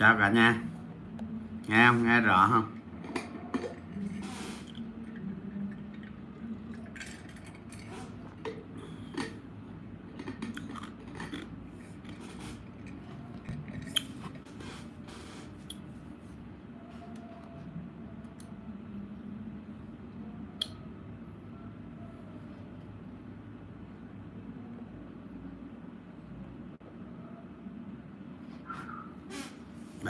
[0.00, 0.56] chào cả nhà.
[1.68, 2.04] Nghe không?
[2.04, 2.80] Nghe rõ không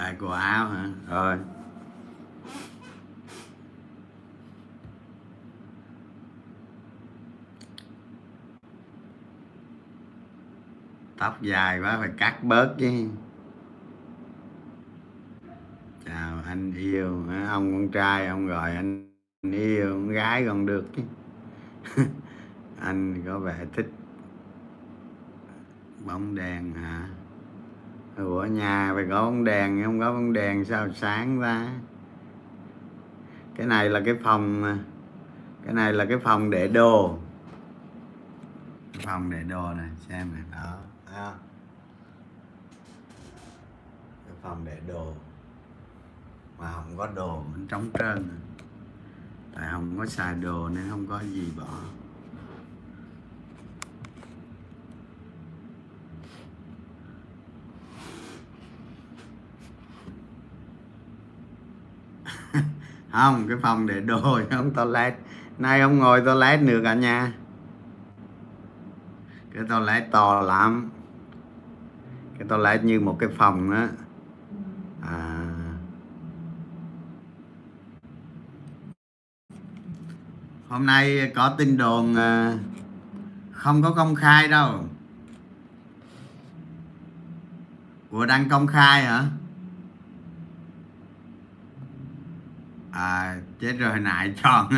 [0.01, 1.39] bài của áo hả rồi
[11.21, 13.09] tóc dài quá, phải cắt bớt chứ.
[16.07, 19.11] Chào anh yêu, ông con trai ông gọi anh
[19.43, 21.03] yêu, con gái còn được chứ.
[22.81, 23.91] Anh có vẻ thích
[26.07, 27.09] bóng đèn hả?
[28.17, 31.73] Ủa, nhà phải có bóng đèn, không có bóng đèn sao sáng ra
[33.57, 34.79] cái này là cái phòng
[35.65, 37.19] cái này là cái phòng để đồ.
[38.93, 40.90] Cái phòng để đồ này xem này đó
[41.21, 41.33] ha
[44.27, 45.13] cái phòng để đồ
[46.59, 48.39] mà không có đồ mình trống trơn à.
[49.55, 51.65] tại không có xài đồ nên không có gì bỏ.
[63.13, 65.15] Không, cái phòng để đồ không toilet.
[65.59, 67.33] Nay không ngồi toilet nữa cả nhà.
[69.55, 70.91] Cái toilet to lắm
[72.41, 73.89] cái toilet như một cái phòng á.
[75.03, 75.47] À,
[80.69, 82.59] hôm nay có tin đồn à,
[83.53, 84.85] không có công khai đâu.
[88.11, 89.25] Của đang công khai hả?
[92.91, 94.69] À chết rồi hồi nãy chọn.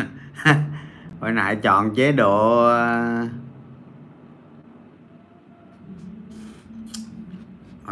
[1.19, 3.27] Hồi nãy chọn chế độ à,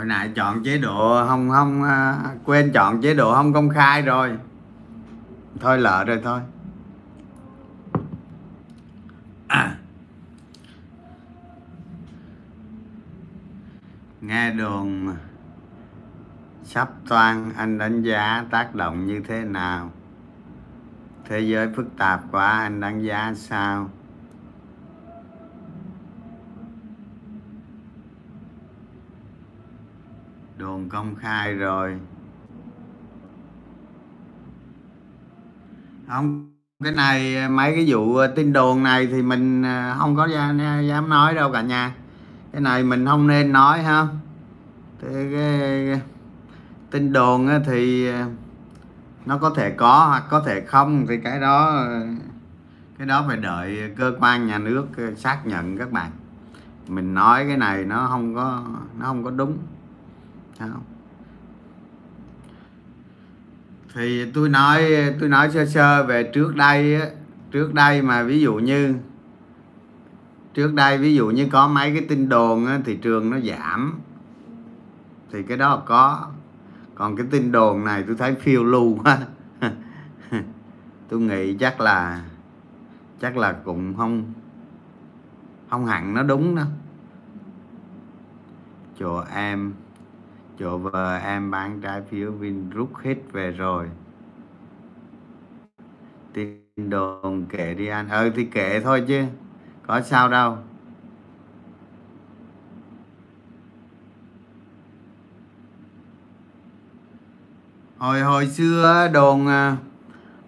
[0.01, 4.01] hồi nãy chọn chế độ không không à, quên chọn chế độ không công khai
[4.01, 4.37] rồi.
[5.59, 6.41] Thôi lỡ rồi thôi.
[9.47, 9.77] À.
[14.21, 15.15] nghe đồn
[16.63, 19.91] sắp toan anh đánh giá tác động như thế nào?
[21.29, 23.89] Thế giới phức tạp quá, anh đánh giá sao?
[30.61, 31.99] Đường công khai rồi.
[36.07, 36.51] Không
[36.83, 40.79] cái này mấy cái vụ tin đồn này thì mình à, không có dám, à,
[40.79, 41.95] dám nói đâu cả nhà.
[42.51, 44.07] Cái này mình không nên nói ha.
[45.01, 46.01] Cái, cái
[46.91, 48.25] tin đồn thì à,
[49.25, 51.87] nó có thể có hoặc có thể không thì cái đó
[52.97, 56.11] cái đó phải đợi cơ quan nhà nước xác nhận các bạn.
[56.87, 58.63] Mình nói cái này nó không có
[58.99, 59.57] nó không có đúng
[60.61, 60.83] sao?
[63.93, 64.83] Thì tôi nói
[65.19, 67.01] tôi nói sơ sơ về trước đây
[67.51, 68.95] trước đây mà ví dụ như
[70.53, 73.99] trước đây ví dụ như có mấy cái tin đồn á, thị trường nó giảm.
[75.31, 76.27] Thì cái đó có.
[76.95, 79.17] Còn cái tin đồn này tôi thấy phiêu lưu quá.
[81.09, 82.21] Tôi nghĩ chắc là
[83.21, 84.33] chắc là cũng không
[85.69, 86.65] không hẳn nó đúng đâu.
[88.99, 89.73] Chỗ em
[90.61, 93.89] chỗ vợ em bán trái phiếu Vin rút hết về rồi.
[96.33, 98.09] Tin đồn kể đi anh.
[98.09, 99.23] Ừ thì kể thôi chứ.
[99.87, 100.57] Có sao đâu.
[107.97, 109.77] Hồi hồi xưa đồn à,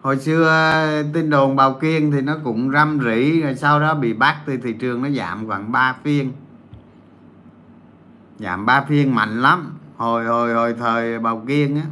[0.01, 4.13] hồi xưa tin đồn bào kiên thì nó cũng răm rỉ, rồi sau đó bị
[4.13, 6.31] bắt thì thị trường nó giảm khoảng 3 phiên.
[8.39, 11.84] Giảm 3 phiên mạnh lắm hồi hồi hồi thời bào kiên á.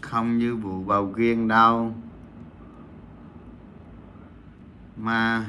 [0.00, 1.92] Không như vụ bầu kiên đâu.
[4.96, 5.44] Mà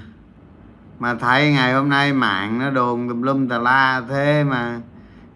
[0.99, 4.81] mà thấy ngày hôm nay mạng nó đồn tùm lum tà la thế mà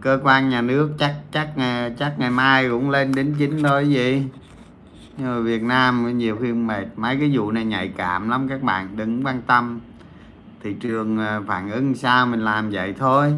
[0.02, 3.90] cơ quan nhà nước chắc chắc ờ, chắc ngày mai cũng lên đến chín thôi
[3.90, 4.28] gì?
[5.22, 6.86] Nhưng mà Việt Nam nhiều khi mệt.
[6.96, 9.80] Mấy cái vụ này nhạy cảm lắm, các bạn đừng quan tâm.
[10.64, 13.34] Thị trường ờ, phản ứng sao mình làm vậy thôi.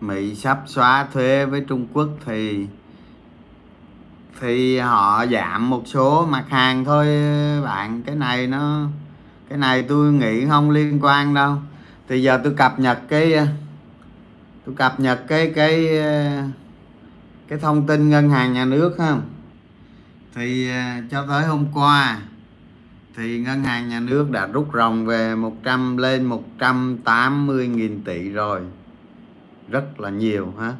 [0.00, 2.66] Mỹ sắp xóa thuế với Trung Quốc thì
[4.40, 7.06] thì họ giảm một số mặt hàng thôi,
[7.64, 8.02] bạn.
[8.06, 8.86] Cái này nó,
[9.48, 11.56] cái này tôi nghĩ không liên quan đâu.
[12.08, 13.34] Thì giờ tôi cập nhật cái,
[14.66, 15.88] tôi cập nhật cái cái
[17.48, 19.22] cái thông tin ngân hàng nhà nước không
[20.34, 20.70] thì,
[21.10, 22.18] cho tới hôm qua,
[23.16, 28.60] thì ngân hàng nhà nước đã rút ròng về 100 lên 180 nghìn tỷ rồi.
[29.68, 30.72] Rất là nhiều ha.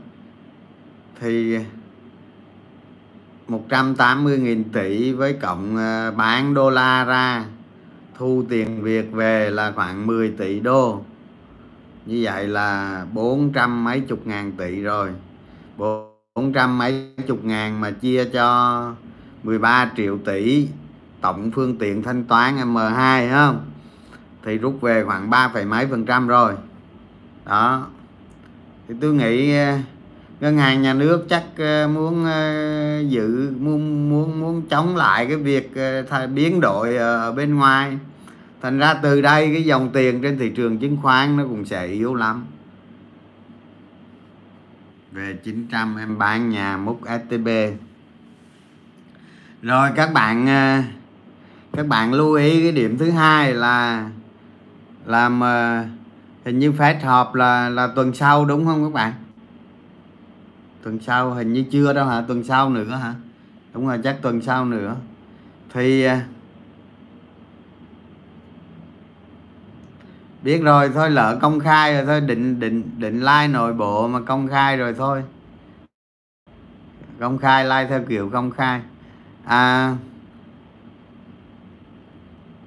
[1.21, 1.59] Thì
[3.50, 7.44] 180.000 tỷ với cộng ờ, bán đô la ra
[8.14, 11.00] thu tiền Việt về là khoảng 10 tỷ đô.
[12.06, 15.11] Như vậy là 400 mấy chục ngàn tỷ rồi.
[16.35, 18.93] 400 mấy chục ngàn mà chia cho
[19.43, 20.69] 13 triệu tỷ
[21.20, 23.61] tổng phương tiện thanh toán M2 không?
[24.44, 26.55] Thì rút về khoảng 3, mấy phần trăm rồi.
[27.44, 27.87] Đó.
[28.88, 29.79] Thì tôi nghĩ ờ,
[30.41, 35.37] ngân hàng nhà nước chắc ờ, muốn ờ, giữ, muốn muốn muốn chống lại cái
[35.37, 35.73] việc
[36.11, 37.99] ờ, biến đổi ở bên ngoài.
[38.63, 41.87] Thành ra từ đây cái dòng tiền trên thị trường chứng khoán nó cũng sẽ
[41.87, 42.47] yếu lắm.
[45.13, 47.49] Về 900 em bán nhà múc STB
[49.63, 50.47] rồi các bạn
[51.73, 54.09] các bạn lưu ý cái điểm thứ hai là,
[55.07, 55.41] làm
[56.45, 59.13] hình như phép họp là là tuần sau đúng không các bạn?
[60.82, 62.25] Tuần sau hình như chưa đâu hả?
[62.29, 63.15] Tuần sau nữa hả?
[63.75, 64.97] Đúng rồi, chắc tuần sau nữa.
[65.73, 66.27] Thì à,
[70.43, 74.21] biết rồi, thôi lỡ công khai rồi thôi, định định định like nội bộ mà
[74.21, 75.23] công khai rồi thôi.
[77.21, 78.81] Công khai, like theo kiểu công khai.
[79.44, 79.97] À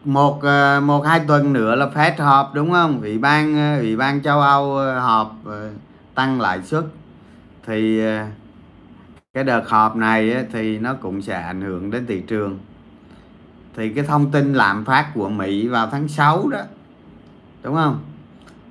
[0.03, 3.01] một à, một, hai tuần nữa là phép họp đúng không?
[3.01, 5.35] Ủy ban à, ủy ban châu âu họp
[6.15, 6.83] tăng lãi suất
[7.65, 8.25] thì ờ,
[9.33, 12.59] cái đợt họp này thì nó cũng sẽ ảnh hưởng đến thị trường.
[13.75, 16.61] Thì cái thông tin lạm phát của Mỹ vào tháng 6 đó,
[17.63, 17.99] đúng không?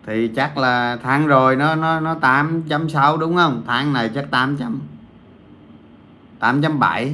[0.07, 3.63] Thì chắc là tháng rồi nó nó nó 8.6 đúng không?
[3.67, 4.81] Tháng này chắc 8 chấm
[6.41, 7.13] 8.7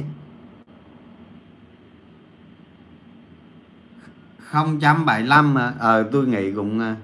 [4.51, 6.95] 0.75 mà ờ tôi nghĩ cũng ờ,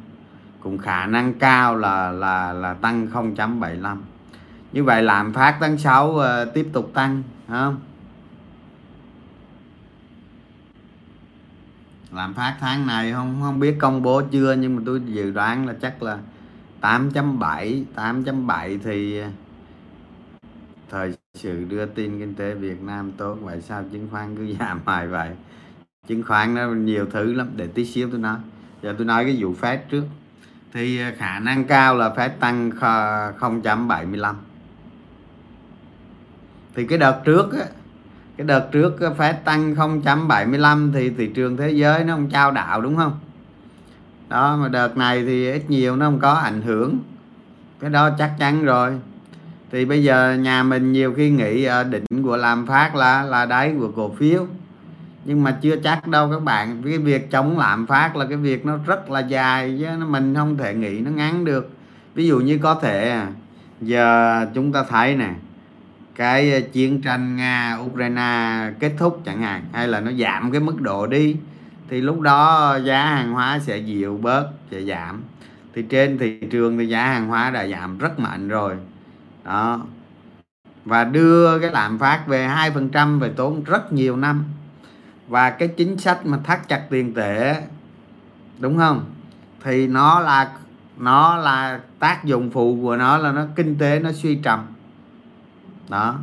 [0.59, 3.97] cũng khả năng cao là là là tăng 0.75
[4.75, 7.79] như vậy lạm phát tháng 6 uh, ờ, tiếp tục tăng không?
[12.11, 15.67] Lạm phát tháng này không không biết công bố chưa nhưng mà tôi dự đoán
[15.67, 16.17] là chắc là
[16.81, 19.27] 8.7 8.7 thì ờ,
[20.89, 24.79] thời sự đưa tin kinh tế Việt Nam tốt vậy sao chứng khoán cứ giảm
[24.85, 25.29] hoài vậy?
[26.07, 28.37] Chứng khoán nó nhiều thứ lắm để tí xíu tôi nói.
[28.81, 30.03] Giờ tôi nói cái vụ phép trước.
[30.73, 34.35] Thì ờ, khả năng cao là phép tăng 0.75
[36.75, 37.65] thì cái đợt trước á,
[38.37, 42.81] cái đợt trước phép tăng 0.75 thì thị trường thế giới nó không trao đạo,
[42.81, 43.19] đúng không?
[44.29, 46.97] Đó, mà đợt này thì ít nhiều nó không có ảnh hưởng.
[47.79, 48.99] Cái đó chắc chắn rồi.
[49.71, 53.45] Thì bây giờ nhà mình nhiều khi nghĩ ở đỉnh của làm phát là là
[53.45, 54.47] đáy của cổ phiếu.
[55.25, 56.81] Nhưng mà chưa chắc đâu các bạn.
[56.85, 60.57] Cái việc chống lạm phát là cái việc nó rất là dài chứ mình không
[60.57, 61.69] thể nghĩ nó ngắn được.
[62.15, 63.27] Ví dụ như có thể à,
[63.81, 65.33] giờ chúng ta thấy nè
[66.15, 70.61] cái ờ, chiến tranh nga ukraine kết thúc chẳng hạn, hay là nó giảm cái
[70.61, 71.35] mức độ đi,
[71.89, 75.23] thì lúc đó giá hàng hóa sẽ dịu bớt, sẽ giảm.
[75.73, 78.75] Thì trên thị trường thì giá hàng hóa đã giảm rất mạnh rồi.
[79.43, 79.81] Đó.
[80.85, 84.45] Và đưa cái lạm phát về hai phần trăm tốn rất nhiều năm.
[85.27, 87.55] Và cái chính sách mà thắt chặt tiền tệ,
[88.59, 89.05] đúng không?
[89.63, 90.51] Thì nó là
[90.97, 94.65] nó là tác dụng phụ của nó là nó, kinh tế nó suy trầm
[95.89, 96.19] đó.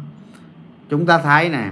[0.89, 1.71] Chúng ta thấy nè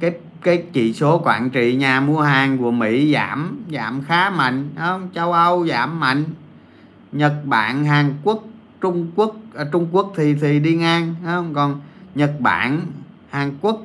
[0.00, 0.12] cái
[0.42, 5.08] cái chỉ số quản trị nhà mua hàng của Mỹ giảm giảm khá mạnh không?
[5.14, 6.24] Châu Âu giảm mạnh
[7.12, 8.44] Nhật Bản Hàn Quốc
[8.80, 11.54] Trung Quốc à, Trung Quốc thì thì đi ngang không?
[11.54, 11.80] Còn
[12.14, 12.80] Nhật Bản
[13.30, 13.82] Hàn Quốc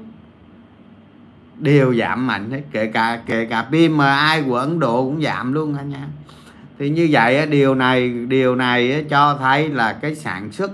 [1.58, 5.78] đều giảm mạnh hết kể cả kể cả PMI của Ấn Độ cũng giảm luôn
[5.78, 6.08] anh nha.
[6.80, 10.72] Thì như vậy điều này điều này cho thấy là cái sản xuất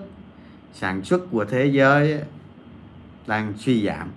[0.74, 2.20] sản xuất của thế giới
[3.28, 4.08] đang suy giảm.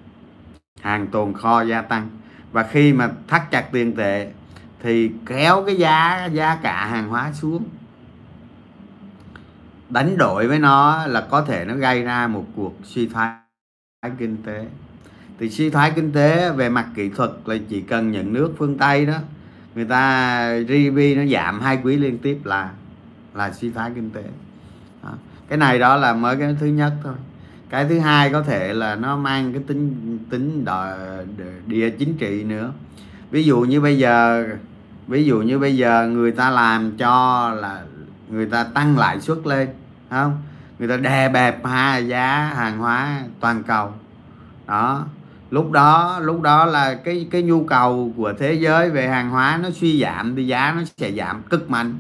[0.81, 2.09] Hàng tồn kho gia tăng.
[2.53, 4.33] Và khi mà thắt chặt tiền tệ
[4.83, 7.65] thì kéo cái giá giá cả hàng hóa xuống.
[9.89, 13.37] Đánh đổi với nó là có thể nó gây ra một cuộc suy thoái
[14.19, 14.67] kinh tế.
[15.39, 18.79] Thì suy thoái kinh tế về mặt kỹ thuật là chỉ cần những nước phương
[18.79, 19.19] tây đó,
[19.75, 22.71] người ta GDP nó giảm hai quý liên tiếp là
[23.35, 24.25] là suy thoái kinh tế.
[25.03, 25.13] Đó.
[25.49, 27.15] cái này đó là mới cái thứ nhất thôi
[27.71, 30.93] cái thứ hai có thể là nó mang cái tính tính đòi,
[31.67, 32.73] địa chính trị nữa.
[33.31, 34.47] Ví dụ như bây giờ
[35.09, 37.83] ví dụ như bây giờ người ta làm cho là
[38.29, 39.69] người ta tăng lãi suất lên
[40.11, 40.43] không?
[40.79, 43.93] Người ta đè bẹp ha giá hàng hóa toàn cầu.
[44.67, 45.05] Đó.
[45.51, 49.59] Lúc đó lúc đó là cái cái nhu cầu của thế giới về hàng hóa
[49.63, 51.99] nó suy giảm thì giá nó sẽ giảm cực mạnh.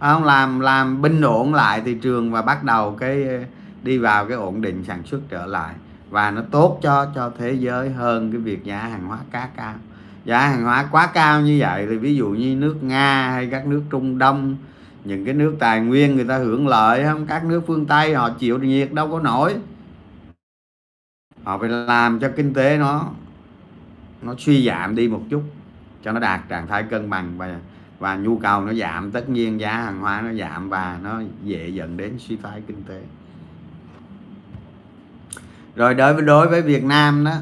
[0.00, 0.24] Không?
[0.24, 3.26] Làm làm bình ổn lại thị trường và bắt đầu cái
[3.82, 5.74] đi vào cái ổn định sản xuất trở lại.
[6.10, 9.74] Và nó tốt cho cho thế giới hơn cái việc giá hàng hóa cá cao.
[10.24, 13.66] Giá hàng hóa quá cao như vậy thì ví dụ như nước nga hay các
[13.66, 14.56] nước trung đông,
[15.04, 17.26] những cái nước tài nguyên người ta hưởng lợi không?
[17.26, 19.54] Các nước phương tây họ chịu nhiệt đâu có nổi.
[21.44, 23.10] Họ phải làm cho kinh tế nó
[24.22, 25.42] nó suy giảm đi một chút,
[26.04, 27.58] cho nó đạt trạng thái cân bằng và
[27.98, 29.10] và nhu cầu nó giảm.
[29.10, 32.82] Tất nhiên giá hàng hóa nó giảm và nó dễ dẫn đến suy thoái kinh
[32.88, 33.00] tế
[35.78, 37.34] rồi đối với đối với Việt Nam đó,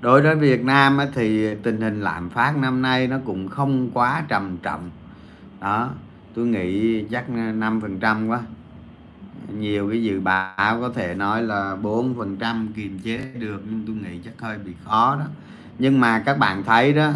[0.00, 4.22] đối với Việt Nam thì tình hình lạm phát năm nay nó cũng không quá
[4.28, 4.90] trầm trọng.
[5.60, 5.90] Đó,
[6.34, 8.40] tôi nghĩ chắc 5 phần trăm quá.
[9.58, 13.84] Nhiều cái dự báo có thể nói là 4 phần trăm kiềm chế được, nhưng
[13.86, 15.24] tôi nghĩ chắc hơi bị khó đó.
[15.78, 17.10] Nhưng mà các bạn thấy đó,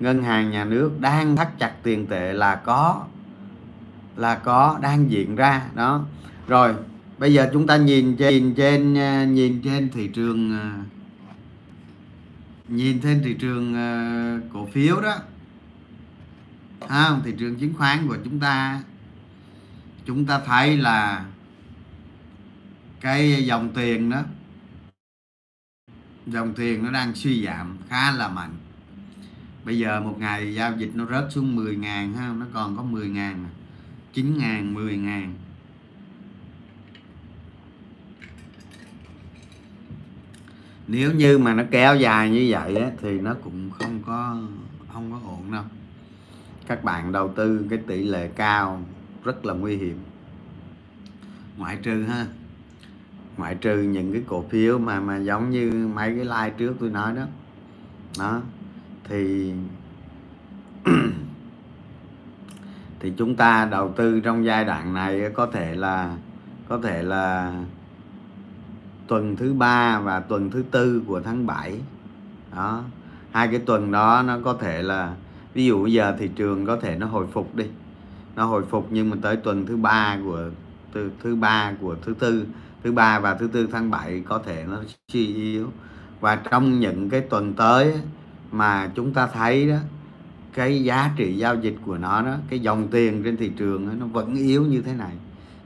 [0.00, 3.02] ngân hàng nhà nước đang thắt chặt tiền tệ là có
[4.16, 6.04] là có, đang diễn ra, đó.
[6.46, 6.74] Rồi
[7.18, 10.72] bây giờ chúng ta nhìn trên nhìn trên ờ, nhìn trên thị trường ờ,
[12.68, 15.16] nhìn trên thị trường ờ, cổ phiếu đó.
[16.88, 18.82] À, thị trường chứng khoán của chúng ta
[20.04, 21.26] chúng ta thấy là
[23.00, 24.22] cái dòng tiền đó
[26.26, 28.54] dòng tiền nó đang suy giảm khá là mạnh.
[29.64, 32.82] Bây giờ một ngày giao dịch nó rớt xuống 10 ngàn ha nó còn có
[32.82, 33.50] 10 ngàn à,
[34.12, 35.34] 9 ngàn 10 ngàn.
[40.88, 44.36] Nếu như mà nó kéo dài như vậy á, thì nó cũng không có
[44.92, 45.64] không có ổn đâu.
[46.66, 48.82] Các bạn đầu tư cái tỷ lệ cao
[49.24, 49.98] rất là nguy hiểm.
[51.56, 52.26] Ngoại trừ ha
[53.36, 56.90] ngoại trừ những cái cổ phiếu mà mà giống như mấy cái like trước tôi
[56.90, 57.22] nói đó.
[58.18, 58.40] Đó
[59.04, 59.52] thì
[63.00, 66.16] thì chúng ta đầu tư trong giai đoạn này có thể là
[66.68, 67.52] có thể là
[69.08, 71.80] tuần thứ ba và tuần thứ tư của tháng 7
[72.56, 72.82] đó.
[73.30, 75.14] Hai cái tuần đó nó có thể là
[75.54, 77.64] ví dụ bây giờ thị trường có thể nó hồi phục đi.
[78.36, 80.44] Nó hồi phục nhưng mà tới tuần thứ ba của
[80.92, 82.46] từ thứ ba của thứ tư
[82.82, 85.70] thứ ba và thứ tư tháng 7 có thể nó suy yếu.
[86.20, 87.94] Và trong những cái tuần tới
[88.52, 89.76] mà chúng ta thấy đó
[90.54, 93.92] cái giá trị giao dịch của nó đó cái dòng tiền trên thị trường đó,
[93.98, 95.12] nó vẫn yếu như thế này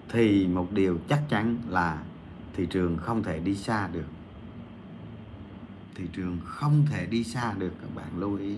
[0.08, 1.98] thì một điều chắc chắn là
[2.54, 4.06] thị trường không thể đi xa được.
[5.94, 8.56] Thị trường không thể đi xa được, các bạn lưu ý.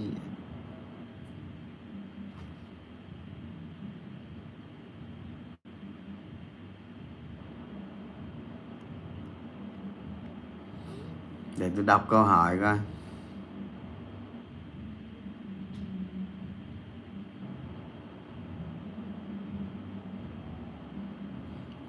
[11.57, 12.79] Để tôi đọc câu hỏi coi.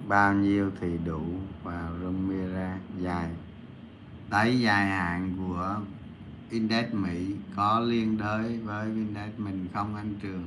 [0.07, 1.21] Bao nhiêu thì đủ
[1.63, 3.29] vào Rumira dài.
[4.29, 5.75] Đáy dài hạn của
[6.49, 10.43] index Mỹ có liên đới với index mình không anh trường?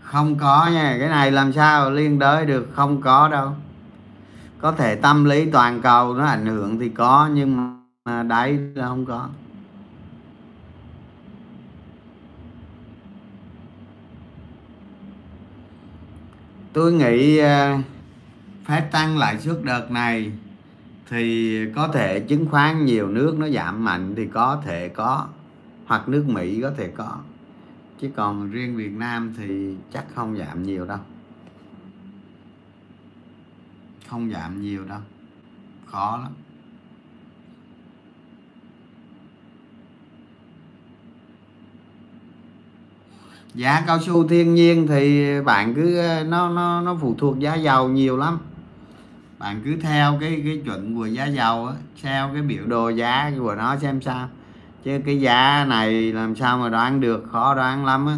[0.00, 2.68] Không có nha cái này làm sao liên đới được?
[2.72, 3.52] Không có đâu.
[4.58, 8.88] Có thể tâm lý toàn cầu nó ảnh hưởng thì có nhưng mà đáy là
[8.88, 9.28] không có.
[16.72, 17.80] Tôi nghĩ uh,
[18.64, 20.32] phép tăng lãi suất đợt này
[21.08, 25.26] thì có thể chứng khoán nhiều nước nó giảm mạnh thì có thể có,
[25.86, 27.18] hoặc nước Mỹ có thể có.
[28.00, 30.98] Chứ còn riêng Việt Nam thì chắc không giảm nhiều đâu.
[34.08, 35.00] Không giảm nhiều đâu.
[35.86, 36.32] Khó lắm.
[43.54, 47.88] Giá cao su thiên nhiên thì bạn cứ, nó nó nó phụ thuộc giá dầu
[47.88, 48.38] nhiều lắm
[49.44, 53.30] bạn cứ theo cái cái chuẩn của giá dầu á, theo cái biểu đồ giá
[53.38, 54.28] của nó xem sao.
[54.84, 58.16] Chứ cái giá này làm sao mà đoán được, khó đoán lắm á.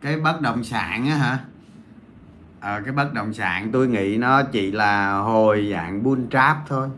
[0.00, 1.38] Cái bất động sản á hả?
[2.60, 6.88] À, cái bất động sản tôi nghĩ nó chỉ là hồi dạng bull trap thôi.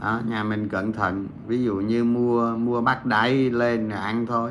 [0.00, 4.26] Đó nhà mình cẩn thận ví dụ như mua mua bắt đáy lên là ăn
[4.26, 4.50] thôi.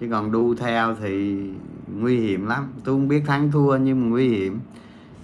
[0.00, 1.44] Chứ còn đu theo thì
[1.98, 2.68] nguy hiểm lắm.
[2.84, 4.60] Tôi không biết thắng thua nhưng mà nguy hiểm.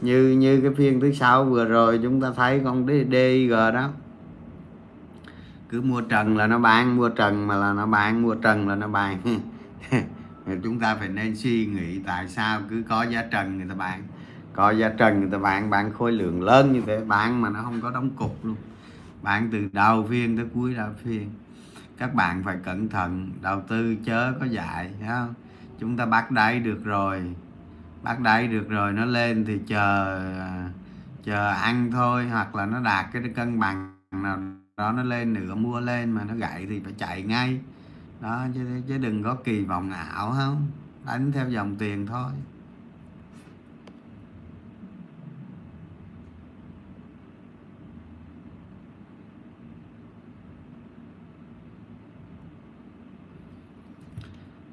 [0.01, 3.89] Như như cái phiên thứ sáu vừa rồi chúng ta thấy con DG đó.
[5.69, 8.75] Cứ mua trần là nó bán mua trần mà là nó bán mua trần là
[8.75, 9.19] nó bán.
[10.63, 14.03] chúng ta phải nên suy nghĩ tại sao cứ có giá trần người ta bán.
[14.53, 17.63] Có giá trần người ta bán bán khối lượng lớn như thế, bán mà nó
[17.63, 18.57] không có đóng cục luôn.
[19.23, 21.31] Bán từ đầu phiên tới cuối đầu phiên.
[21.97, 25.35] Các bạn phải cẩn thận, đầu tư chớ có dại không?
[25.81, 27.35] Chúng ta bắt đáy được rồi.
[28.03, 30.21] Bắt đáy được rồi, nó lên thì chờ
[31.25, 34.39] chờ ăn thôi, hoặc là nó đạt cái cân bằng nào
[34.77, 37.61] đó, nó lên nữa mua lên mà nó gãy thì phải chạy ngay
[38.21, 40.67] đó chứ, chứ đừng có kỳ vọng ảo không?
[41.07, 42.33] Đánh theo dòng tiền thôi.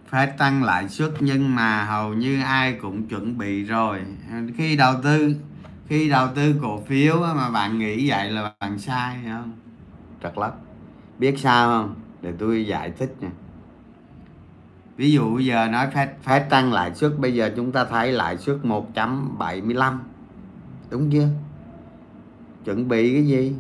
[0.08, 4.06] Phải tăng lãi suất nhưng mà hầu như ai cũng chuẩn bị rồi.
[4.58, 5.36] Khi đầu tư
[5.88, 9.52] khi đầu tư cổ phiếu mà bạn nghĩ vậy là bạn sai không?
[10.24, 10.52] Trật lắm
[11.20, 11.96] biết sao không?
[12.24, 13.30] Để tôi giải thích nha.
[14.98, 18.12] Ví dụ bây giờ nói phép phép tăng lãi suất, bây giờ chúng ta thấy
[18.12, 19.98] lãi suất 1.75
[20.90, 21.28] đúng chưa?
[22.66, 23.56] Chuẩn bị cái gì?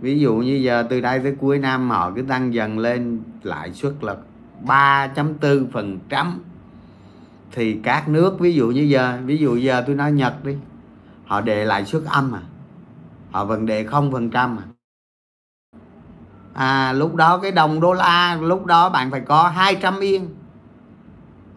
[0.00, 3.72] Ví dụ như giờ từ đây tới cuối năm họ cứ tăng dần lên lãi
[3.72, 4.16] suất là
[4.64, 6.40] 3.4 phần trăm.
[7.52, 10.56] Thì các nước, ví dụ như giờ, ví dụ giờ tôi nói Nhật đi,
[11.24, 12.42] họ để lãi suất âm à.
[13.30, 14.75] Họ vẫn để không phần trăm à
[16.56, 20.28] à lúc đó cái đồng đô la, lúc đó bạn phải có 200 yên.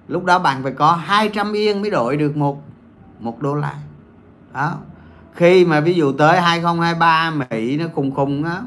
[0.08, 2.62] Lúc đó bạn phải có 200 yên mới đổi được một
[3.20, 3.74] một đô la.
[4.54, 4.74] Đó.
[5.34, 8.62] Khi mà ví dụ tới 2023 Mỹ nó khùng khùng á,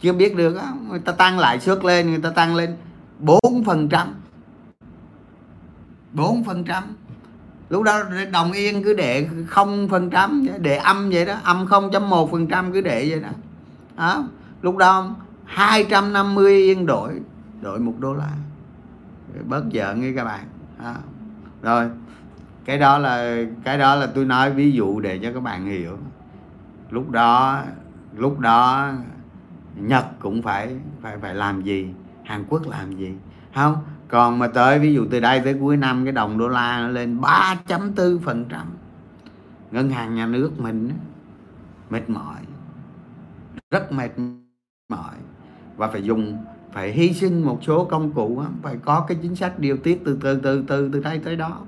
[0.00, 2.76] chưa biết được á, người ta tăng lại suất lên, người ta tăng lên
[3.18, 4.14] 4 phần trăm.
[6.12, 6.84] 4 phần trăm.
[7.68, 12.26] Lúc đó đồng yên cứ để 0 phần trăm, để âm vậy đó, âm 0.1
[12.26, 13.28] phần trăm cứ để vậy đó.
[13.96, 14.24] Đó.
[14.62, 17.20] Lúc đó 250 yên đổi
[17.60, 18.32] đổi một đô la.
[19.44, 20.44] Bớt giỡn nghe các bạn.
[20.78, 20.94] À.
[21.62, 21.90] rồi,
[22.64, 25.98] cái đó là, cái đó là tôi nói ví dụ để cho các bạn hiểu.
[26.90, 27.62] Lúc đó
[28.16, 28.92] lúc đó
[29.76, 31.94] Nhật cũng phải phải phải làm gì?
[32.24, 33.14] Hàn Quốc làm gì?
[33.54, 33.76] Không,
[34.08, 36.88] còn mà tới ví dụ từ đây tới cuối năm cái đồng đô la nó
[36.88, 38.66] lên 3.4 phần trăm.
[39.70, 40.90] Ngân hàng nhà nước mình
[41.90, 42.36] mệt mỏi,
[43.70, 44.10] rất mệt
[44.88, 45.14] mỏi
[45.76, 46.38] và phải dùng
[46.72, 50.18] phải hy sinh một số công cụ phải có cái chính sách điều tiết từ
[50.22, 51.60] từ từ từ từ đây tới đó.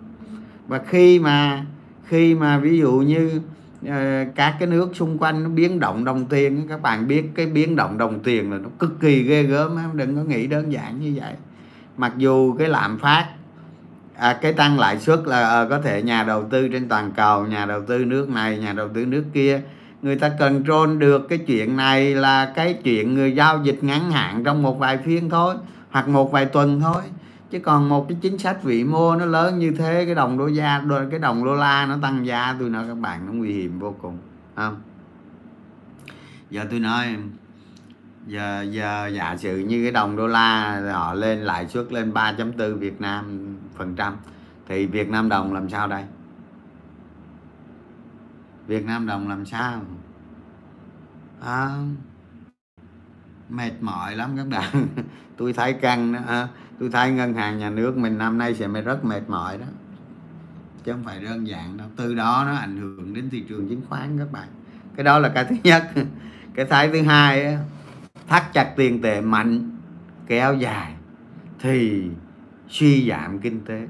[0.66, 1.66] Và khi mà
[2.04, 3.40] khi mà ví dụ như
[3.84, 7.46] uh, các cái nước xung quanh nó biến động đồng tiền các bạn biết cái
[7.46, 11.00] biến động đồng tiền là nó cực kỳ ghê gớm đừng có nghĩ đơn giản
[11.00, 11.32] như vậy.
[11.96, 13.28] Mặc dù cái lạm phát
[14.16, 17.46] à, cái tăng lãi suất là à, có thể nhà đầu tư trên toàn cầu
[17.46, 19.62] nhà đầu tư nước này nhà đầu tư nước kia
[20.06, 24.44] người ta control được cái chuyện này là cái chuyện người giao dịch ngắn hạn
[24.44, 25.54] trong một vài phiên thôi,
[25.90, 27.02] hoặc một vài tuần thôi.
[27.50, 30.46] Chứ còn một cái chính sách vĩ mô nó lớn như thế, cái đồng đô
[30.46, 33.78] la cái đồng đô la nó tăng giá, tôi nói các bạn nó nguy hiểm
[33.78, 34.18] vô cùng
[34.54, 34.76] không?
[36.50, 37.06] Giờ tôi nói,
[38.26, 42.76] giờ giờ giả sử như cái đồng đô la họ lên, lãi suất lên 3.4
[42.76, 43.24] Việt Nam
[43.76, 44.16] phần trăm,
[44.68, 46.02] thì Việt Nam đồng làm sao đây?
[48.66, 49.80] Việt Nam đồng làm sao?
[51.40, 51.68] À,
[53.48, 54.86] mệt mỏi lắm các bạn.
[55.36, 56.48] Tôi thấy căng đó à,
[56.78, 59.66] tôi thấy ngân hàng nhà nước mình năm nay sẽ rất mệt mỏi đó.
[60.84, 61.88] Chứ không phải đơn giản đâu.
[61.96, 64.48] Từ đó nó ảnh hưởng đến thị trường chứng khoán các bạn.
[64.96, 65.90] Cái đó là cái thứ nhất.
[66.54, 67.58] Cái thái thứ hai
[68.26, 69.70] thắt chặt tiền tệ mạnh
[70.26, 70.94] kéo dài
[71.58, 72.08] thì
[72.68, 73.88] suy giảm kinh tế.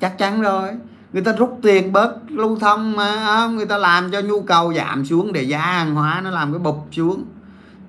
[0.00, 0.70] Chắc chắn rồi
[1.12, 5.04] người ta rút tiền bớt lưu thông mà người ta làm cho nhu cầu giảm
[5.04, 7.24] xuống để giá hàng hóa nó làm cái bục xuống.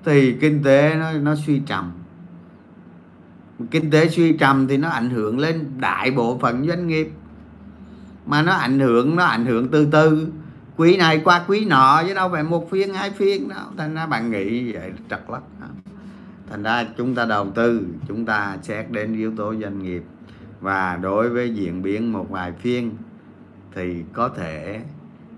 [0.04, 1.92] Thì kinh tế nó nó suy trầm.
[3.70, 7.10] Kinh tế suy trầm thì nó ảnh hưởng lên đại bộ phận doanh nghiệp.
[8.26, 10.28] Mà nó ảnh hưởng, nó ảnh hưởng từ từ.
[10.76, 13.66] Quý này qua quý nọ chứ đâu phải một phiên, hai phiên đâu.
[13.76, 15.42] Thành ra bạn nghĩ vậy trật lắm
[16.50, 20.02] thành ra chúng ta đầu tư, chúng ta xét đến yếu tố doanh nghiệp.
[20.60, 22.90] Và đối với diễn biến một vài phiên
[23.74, 24.80] thì có thể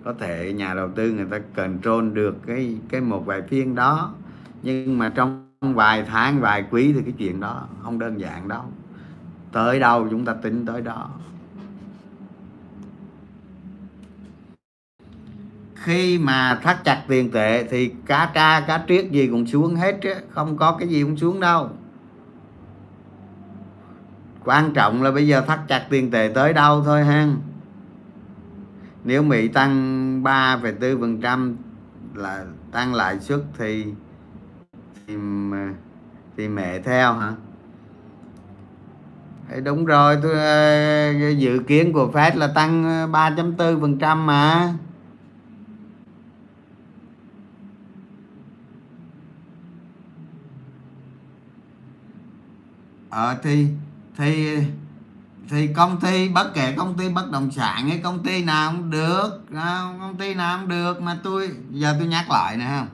[0.05, 4.14] có thể nhà đầu tư người ta control được cái cái một vài phiên đó.
[4.62, 8.62] Nhưng mà trong vài tháng, vài quý thì cái chuyện đó không đơn giản đâu.
[9.53, 11.11] Tới đâu chúng ta tính tới đó.
[15.75, 19.99] Khi mà thắt chặt tiền tệ thì cá tra, cá triết gì cũng xuống hết
[20.03, 21.70] chứ không có cái gì cũng xuống đâu.
[24.44, 27.29] Quan trọng là bây giờ thắt chặt tiền tệ tới đâu thôi ha
[29.05, 31.55] nếu mỹ tăng 3,4%
[32.14, 33.87] là tăng lãi suất thì
[35.07, 35.17] thì
[36.37, 37.33] thì mẹ theo hả?
[39.64, 40.37] Đúng rồi tôi
[41.37, 44.75] dự kiến của Fed là tăng 3.4% mà.
[53.11, 53.69] Ờ à, thì
[54.17, 54.59] thì
[55.55, 58.90] thì công ty bất kể công ty bất động sản hay công ty nào cũng
[58.90, 59.31] được.
[60.01, 62.88] Công ty nào cũng được mà tôi giờ tôi nhắc lại nè không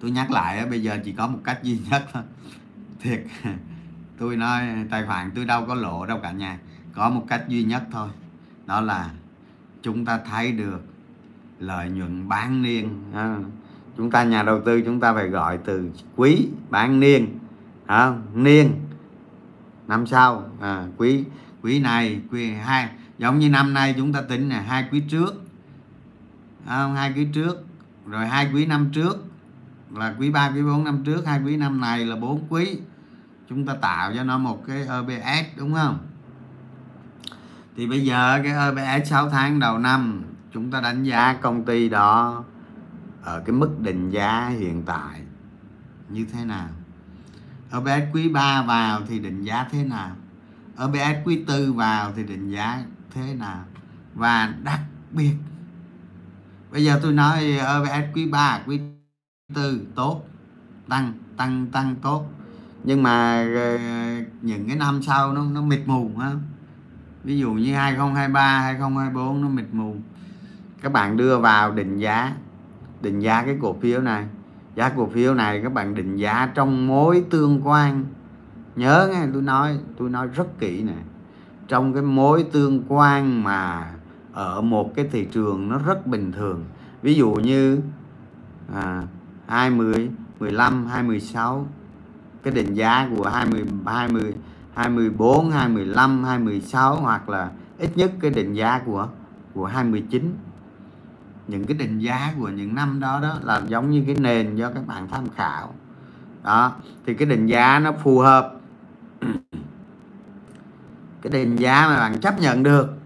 [0.00, 2.22] tôi nhắc lại bây giờ chỉ có một cách duy nhất thôi.
[3.00, 3.24] Thiệt
[4.18, 6.58] tôi nói tài khoản tôi đâu có lộ đâu cả nhà.
[6.94, 8.08] Có một cách duy nhất thôi
[8.66, 9.10] đó là
[9.82, 10.80] chúng ta thấy được
[11.58, 13.12] lợi nhuận bán niên
[13.96, 17.38] chúng ta nhà đầu tư chúng ta phải gọi từ quý bán niên
[17.86, 18.85] à, niên
[19.88, 21.24] năm sau à, quý
[21.62, 22.88] quý này quý hai.
[23.18, 25.42] Giống như năm nay chúng ta tính là hai quý trước.
[26.66, 27.66] À, hai quý trước
[28.06, 29.24] rồi hai quý năm trước.
[29.94, 32.78] Là quý 3 quý 4 năm trước hai quý năm này là bốn quý.
[33.48, 35.98] Chúng ta tạo cho nó một cái OBS đúng không?
[37.76, 40.22] Thì bây giờ cái OBS 6 tháng đầu năm
[40.52, 42.44] chúng ta đánh giá công ty đó
[43.22, 45.20] ở cái mức định giá hiện tại
[46.08, 46.68] như thế nào?
[47.76, 50.16] OBS quý 3 vào thì định giá thế nào?
[50.84, 52.82] OBS quý 4 vào thì định giá
[53.14, 53.64] thế nào?
[54.14, 55.34] Và đặc biệt,
[56.72, 58.80] bây giờ tôi nói OBS quý 3 quý
[59.54, 60.24] 4 tốt,
[60.88, 62.26] tăng tăng tăng tốt.
[62.84, 63.78] Nhưng mà ờ,
[64.42, 66.32] những cái năm sau nó nó mịt mù ha
[67.24, 69.96] ví dụ như 2023 2024 nó mịt mù.
[70.82, 72.32] Các bạn đưa vào định giá
[73.00, 74.26] định giá cái cổ phiếu này
[74.76, 78.04] giá cổ phiếu này các bạn định giá trong mối tương quan.
[78.76, 80.96] Nhớ nghe tôi nói tôi nói rất kỹ nè.
[81.68, 83.90] Trong cái mối tương quan mà
[84.32, 86.64] ở một cái thị trường nó rất bình thường.
[87.02, 87.80] Ví dụ như
[88.74, 89.02] à,
[89.46, 90.10] 20
[90.40, 91.66] 15 26
[92.42, 94.34] cái định giá của 20 20
[94.74, 99.08] 24 25 26 hoặc là ít nhất cái định giá của
[99.54, 100.34] của 29
[101.48, 104.70] những cái định giá của những năm đó đó là giống như cái nền do
[104.70, 105.74] các bạn tham khảo.
[106.44, 106.72] Đó,
[107.06, 108.52] thì cái định giá nó phù hợp.
[111.22, 112.98] Cái định giá mà bạn chấp nhận được.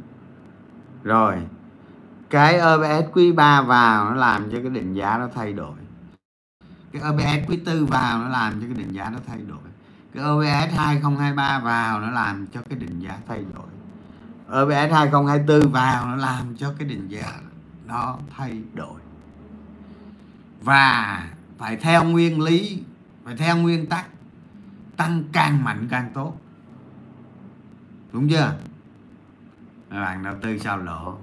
[1.05, 1.37] Rồi,
[2.31, 5.75] cái OBS quý 3 vào nó làm cho cái định giá nó thay đổi.
[6.93, 9.59] Cái OBS quý tư vào nó làm cho cái định giá nó thay đổi.
[10.15, 13.67] Cái OBS 2023 vào nó làm cho cái định giá thay đổi.
[14.63, 17.33] OBS 2024 vào nó làm cho cái định giá
[17.91, 19.01] đó thay đổi.
[20.61, 22.83] Và phải theo nguyên lý
[23.25, 24.07] phải theo nguyên tắc
[24.97, 26.37] tăng càng mạnh càng tốt.
[28.13, 28.55] Đúng chưa?
[29.91, 31.19] Mấy bạn đầu tư sao lộ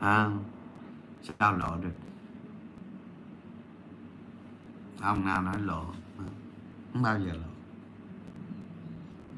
[0.00, 0.30] à,
[1.38, 1.94] sao lộ được?
[5.00, 5.84] Ông nào nói lộ?
[6.92, 7.54] Không bao giờ lộ.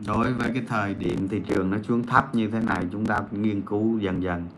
[0.06, 3.20] Đối với cái thời điểm thị trường nó xuống thấp như thế này chúng ta
[3.30, 4.48] nghiên cứu dần dần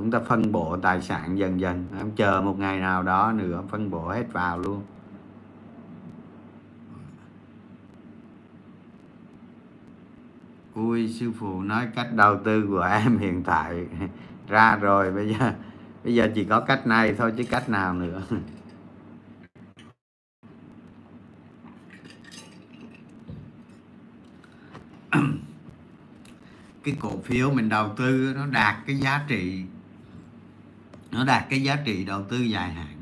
[0.00, 1.86] chúng ta phân bổ tài sản dần dần.
[1.98, 4.82] Em chờ một ngày nào đó nữa, phân bổ hết vào luôn.
[10.74, 13.86] Ui, sư phụ nói cách đầu tư của em hiện tại
[14.48, 15.12] ra rồi.
[15.12, 15.52] Bây giờ
[16.04, 18.22] bây giờ chỉ có cách này thôi chứ cách nào nữa.
[26.84, 29.64] Cái cổ phiếu mình đầu tư nó đạt cái giá trị
[31.12, 32.96] nó đạt cái giá trị đầu tư dài hạn.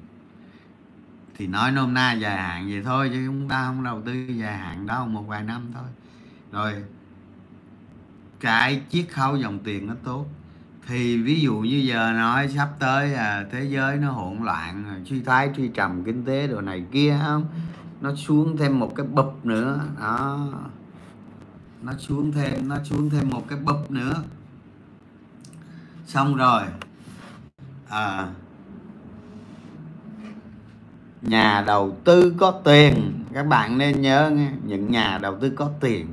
[1.36, 4.58] Thì nói nôm na dài hạn vậy thôi chứ chúng ta không đầu tư dài
[4.58, 5.88] hạn đâu một vài năm thôi.
[6.52, 6.84] Rồi
[8.40, 10.26] cái chiết khấu dòng tiền nó tốt.
[10.86, 15.20] Thì ví dụ như giờ nói sắp tới à, thế giới nó hỗn loạn suy
[15.20, 17.46] thoái suy trầm kinh tế đồ này kia không?
[18.00, 19.80] Nó xuống thêm một cái bụp nữa.
[20.00, 20.48] Đó.
[21.82, 24.22] Nó xuống thêm nó xuống thêm một cái bụp nữa.
[26.06, 26.62] Xong rồi
[27.88, 28.28] à,
[31.22, 33.24] nhà đầu tư có tiền.
[33.32, 36.06] Các bạn nên nhớ nghe những nhà đầu tư có tiền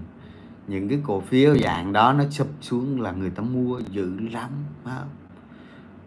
[0.67, 4.49] những cái cổ phiếu dạng đó nó sụp xuống là người ta mua dữ lắm
[4.83, 5.09] không?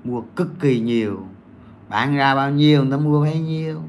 [0.05, 1.27] mua cực kỳ nhiều.
[1.89, 3.83] Bán ra bao nhiêu người ta mua bấy nhiêu.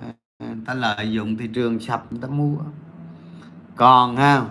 [0.00, 2.56] À, người ta lợi dụng thị trường sập người ta mua.
[3.76, 4.42] Còn ha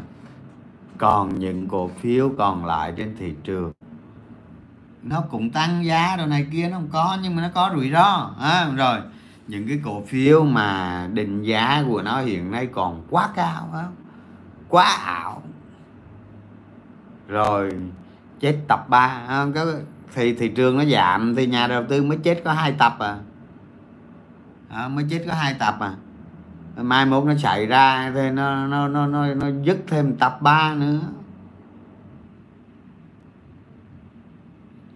[0.98, 3.72] còn những cổ phiếu còn lại trên thị trường
[5.04, 7.92] nó cũng tăng giá đồ này kia nó không có nhưng mà nó có rủi
[7.92, 8.32] ro.
[8.40, 9.00] À, rồi
[9.48, 13.96] những cái cổ phiếu mà định giá của nó hiện nay còn quá cao không?
[14.70, 15.42] quá ảo.
[17.28, 17.72] Rồi
[18.40, 19.66] chết tập 3 cái
[20.14, 23.18] thì thị trường nó giảm thì nhà đầu tư mới chết có hai tập à,
[24.70, 25.94] à mới chết có hai tập à.
[26.76, 30.74] Mai mốt nó chạy ra thì nó nó nó nó, nó dứt thêm tập 3
[30.74, 31.00] nữa.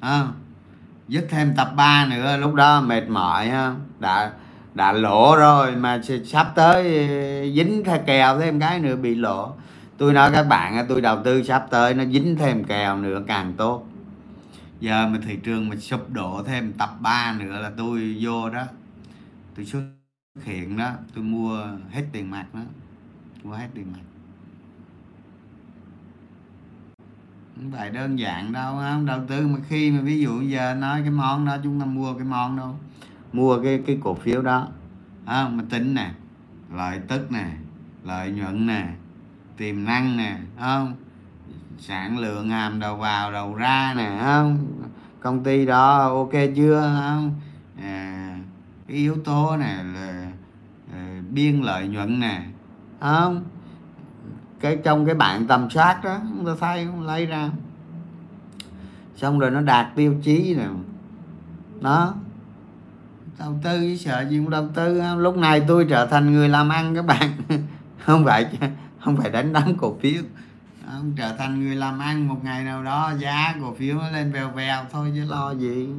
[0.06, 0.28] À,
[1.08, 4.32] dứt thêm tập 3 nữa lúc đó mệt mỏi ha đã
[4.74, 9.54] đã lỗ rồi mà sắp tới ờ, dính theo kèo thêm cái nữa bị lỗ.
[9.98, 13.54] Tôi nói các bạn tôi đầu tư sắp tới nó dính thêm kèo nữa càng
[13.58, 13.88] tốt.
[14.80, 18.64] Giờ mà thị trường mà sụp đổ thêm tập 3 nữa là tôi vô đó
[19.56, 19.82] tôi xuất
[20.44, 22.60] hiện đó tôi mua hết tiền mặt đó
[23.44, 24.15] mua hết tiền mặt.
[27.56, 31.02] Không phải đơn giản đâu không đầu tư mà khi mà ví dụ giờ nói
[31.02, 32.76] cái món đó chúng ta mua cái món đâu
[33.34, 34.68] mua cái cái cổ phiếu đó
[35.26, 36.12] à, mà tính nè
[36.76, 37.46] lợi tức nè
[38.04, 38.88] lợi nhuận nè
[39.58, 40.96] tiềm năng nè không
[41.80, 44.68] sản lượng hàm đầu vào đầu ra nè không
[45.20, 47.34] công ty đó ok chưa không
[47.82, 48.38] à,
[48.88, 50.32] cái yếu tố này là
[50.94, 52.42] à, biên lợi nhuận nè
[53.00, 53.44] không
[54.60, 57.50] cái, trong cái bạn tầm soát đó, chúng ta thấy lấy ra.
[59.16, 60.68] Xong rồi nó đạt tiêu chí nè.
[61.82, 62.14] Nó
[63.40, 65.02] đầu tư với sợ gì cũng đầu tư.
[65.18, 67.32] Lúc này tôi trở thành người làm ăn các bạn.
[68.06, 68.58] Không phải
[69.06, 70.24] không phải đánh đắm cổ phiếu.
[70.92, 74.32] Không trở thành người làm ăn, một ngày nào đó giá cổ phiếu nó lên
[74.32, 75.90] vèo vèo thôi chứ lo gì.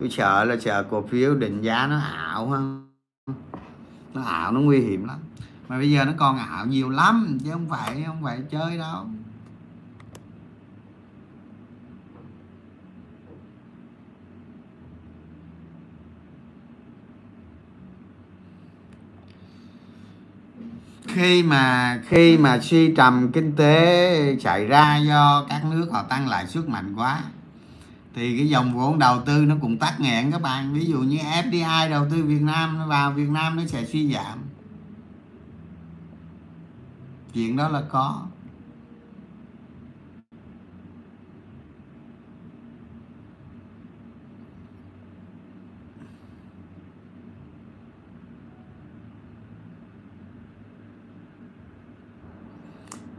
[0.00, 2.88] Tôi sợ là, sợ cổ phiếu định giá nó ảo hơn.
[4.14, 5.18] Nó ảo, nó nguy hiểm lắm
[5.68, 9.06] mà bây giờ nó còn ảo nhiều lắm, chứ không phải không phải chơi đâu.
[21.08, 26.28] Khi mà khi mà suy trầm kinh tế chạy ra do các nước họ tăng
[26.28, 27.22] lãi suất mạnh quá,
[28.14, 30.74] thì cái dòng vốn đầu tư nó cũng tắc nghẽn các bạn.
[30.74, 34.12] Ví dụ như FDI đầu tư Việt Nam, nó vào Việt Nam nó sẽ suy
[34.12, 34.38] giảm
[37.32, 38.22] chuyện đó là có.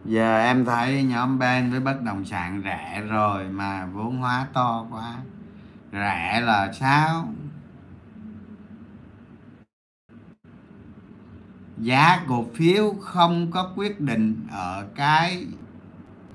[0.05, 4.85] Giờ em thấy nhóm bên với bất động sản rẻ rồi mà vốn hóa to
[4.91, 5.15] quá.
[5.91, 7.27] Rẻ là sao?
[11.79, 15.45] Giá cổ phiếu không có quyết định ở cái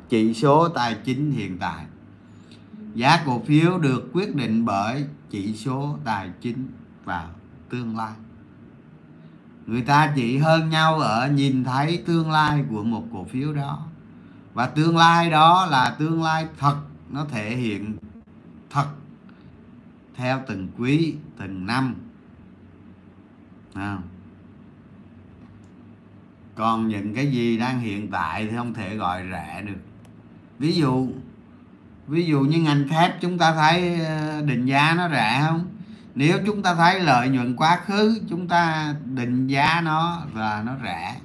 [0.09, 1.87] chỉ số tài chính hiện tại.
[2.95, 6.69] Giá cổ phiếu được quyết định bởi chỉ số tài chính
[7.05, 7.29] vào
[7.71, 8.13] tương lai.
[9.67, 13.87] Người ta chỉ hơn nhau ở nhìn thấy tương lai của một cổ phiếu đó.
[14.55, 16.77] Và tương lai đó là tương lai thật,
[17.11, 17.97] nó thể hiện
[18.71, 18.87] thật
[20.15, 21.95] theo từng quý, từng năm.
[23.75, 23.99] À
[26.55, 29.81] còn những cái gì đang hiện tại thì không thể gọi rẻ được.
[30.59, 31.09] Ví dụ
[32.07, 35.65] ví dụ như ngành thép, chúng ta thấy ờ, định giá nó rẻ không?
[36.15, 40.73] Nếu chúng ta thấy lợi nhuận quá khứ, chúng ta định giá nó và nó
[40.85, 41.17] rẻ.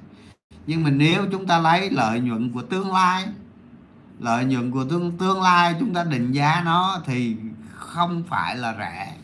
[0.66, 3.26] Nhưng mà nếu chúng ta lấy lợi nhuận của tương lai,
[4.18, 7.36] lợi nhuận của tương tương lai chúng ta định giá nó thì
[7.74, 9.14] không phải là rẻ.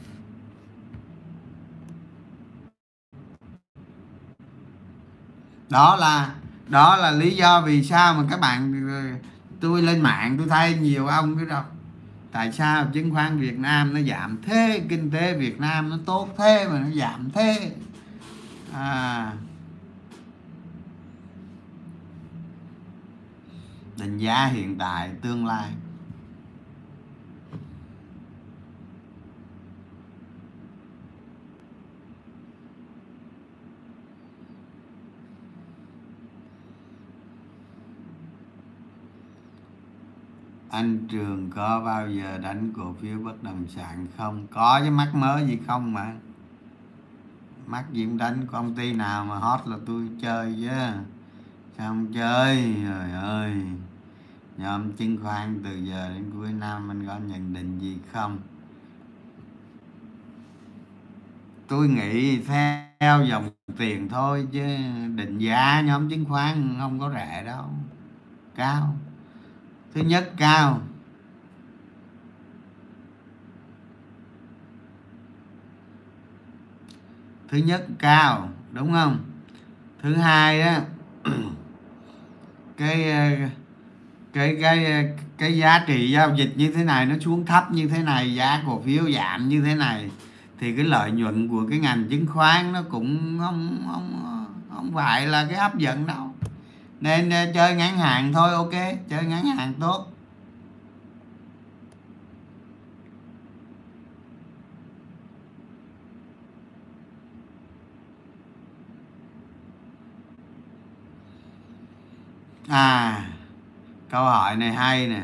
[5.70, 6.34] Đó là
[6.68, 8.88] đó là lý do vì sao mà các bạn
[9.60, 11.62] tôi lên mạng tôi thấy nhiều ông cái đâu.
[12.32, 16.28] Tại sao chứng khoán Việt Nam nó giảm thế kinh tế Việt Nam nó tốt
[16.38, 17.72] thế mà nó giảm thế?
[18.72, 19.32] À,
[23.96, 25.70] định giá hiện tại tương lai.
[40.76, 44.46] Anh trường có bao giờ đánh cổ phiếu bất động sản không?
[44.50, 46.12] Có chứ, mắc mới gì không mà.
[47.66, 50.68] Mắc gì cũng đánh, công ty nào mà hot là tôi chơi chứ.
[51.78, 52.74] Sao không chơi?
[52.84, 53.62] Trời ơi.
[54.56, 58.38] Nhóm chứng khoán từ giờ đến cuối năm anh có nhận định gì không?
[61.68, 64.66] Tôi nghĩ theo dòng tiền thôi chứ.
[65.14, 67.64] Định giá nhóm chứng khoán không có rẻ đâu.
[68.54, 68.96] Cao
[69.96, 70.80] thứ nhất, cao.
[77.48, 79.18] Thứ nhất, cao, đúng không?
[80.02, 80.72] Thứ hai đó,
[81.22, 81.32] ờ,
[82.76, 83.12] cái
[84.32, 88.02] cái cái cái giá trị giao dịch như thế này nó xuống thấp như thế
[88.02, 90.10] này, giá cổ phiếu giảm như thế này,
[90.60, 94.22] thì cái lợi nhuận của cái ngành chứng khoán nó cũng không không
[94.74, 96.25] không phải là cái hấp dẫn đâu
[97.00, 98.72] nên chơi ngắn hạn thôi, ok.
[99.08, 100.06] Chơi ngắn hạn tốt.
[112.68, 113.22] À
[114.10, 115.22] câu hỏi này hay nè.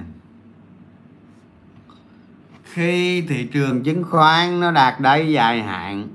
[2.65, 6.09] Khi thị trường chứng khoán nó đạt đáy dài hạn,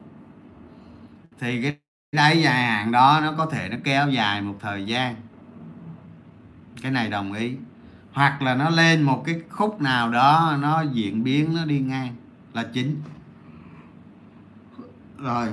[1.39, 1.78] thì cái
[2.12, 5.15] đáy dài hạn đó nó có thể nó kéo dài một thời gian
[6.82, 7.52] cái này đồng ý.
[8.12, 12.16] Hoặc là nó lên một cái khúc nào đó nó diễn biến nó đi ngang
[12.54, 13.02] là chính.
[15.18, 15.48] Rồi.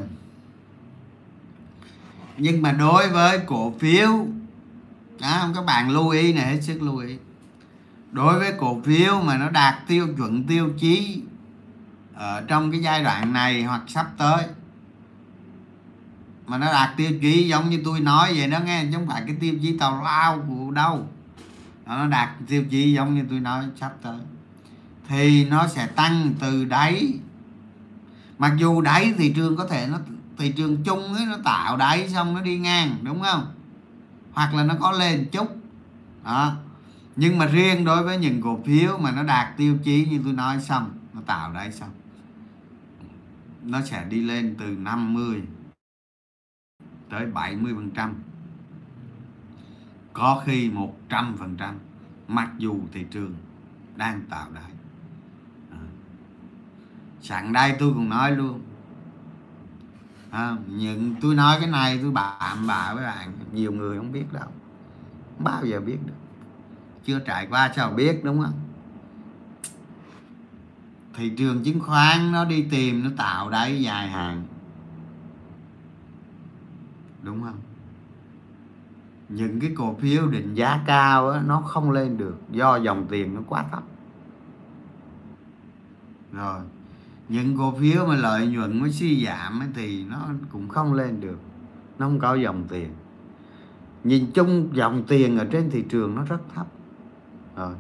[2.38, 4.26] Nhưng mà đối với cổ phiếu
[5.20, 7.16] đó, các bạn lưu ý này hết sức lưu ý.
[8.12, 11.22] Đối với cổ phiếu mà nó đạt tiêu chuẩn tiêu chí
[12.14, 14.44] ở trong cái giai đoạn này hoặc sắp tới
[16.46, 19.22] mà nó đạt tiêu chí giống như tôi nói vậy đó nghe chứ không phải
[19.26, 21.08] cái tiêu chí tàu lao của đâu
[21.86, 24.18] nó đạt tiêu chí giống như tôi nói sắp tới.
[25.08, 27.18] Thì nó sẽ tăng từ đáy.
[28.38, 29.98] Mặc dù đáy thị trường có thể nó,
[30.38, 33.54] thị trường chung ấy, nó tạo đáy xong nó đi ngang, đúng không?
[34.32, 35.56] Hoặc là nó có lên chút.
[36.24, 36.56] Đó.
[37.16, 40.32] Nhưng mà riêng đối với những cổ phiếu mà nó đạt tiêu chí như tôi
[40.32, 41.90] nói xong, nó tạo đáy xong,
[43.62, 45.42] nó sẽ đi lên từ 50
[47.10, 48.14] tới 70 phần trăm
[50.14, 51.78] có khi 100 phần trăm
[52.28, 53.34] mặc dù thị trường
[53.96, 54.72] đang tạo đáy.
[55.70, 55.78] À.
[57.20, 58.60] sẵn đây tôi cũng nói luôn.
[60.30, 64.32] À, những tôi nói cái này tôi bạm bạ với bạn nhiều người không biết
[64.32, 64.48] đâu.
[65.34, 66.14] Không bao giờ biết được.
[67.04, 68.60] Chưa trải qua sao biết đúng không?
[71.14, 74.46] Thị trường chứng khoán nó đi tìm nó tạo đáy dài hạn.
[77.22, 77.58] Đúng không?
[79.28, 83.34] Những cái cổ phiếu định giá cao á, nó không lên được do dòng tiền
[83.34, 83.82] nó quá thấp.
[86.32, 86.60] Rồi
[87.28, 91.20] những cổ phiếu mà lợi nhuận mới suy giảm ấy, thì nó cũng không lên
[91.20, 91.38] được
[91.98, 92.90] nó không có dòng tiền.
[94.04, 96.66] Nhìn chung dòng tiền ở trên thị trường nó rất thấp.
[97.56, 97.74] Rồi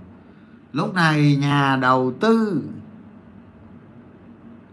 [0.72, 2.62] lúc này nhà đầu tư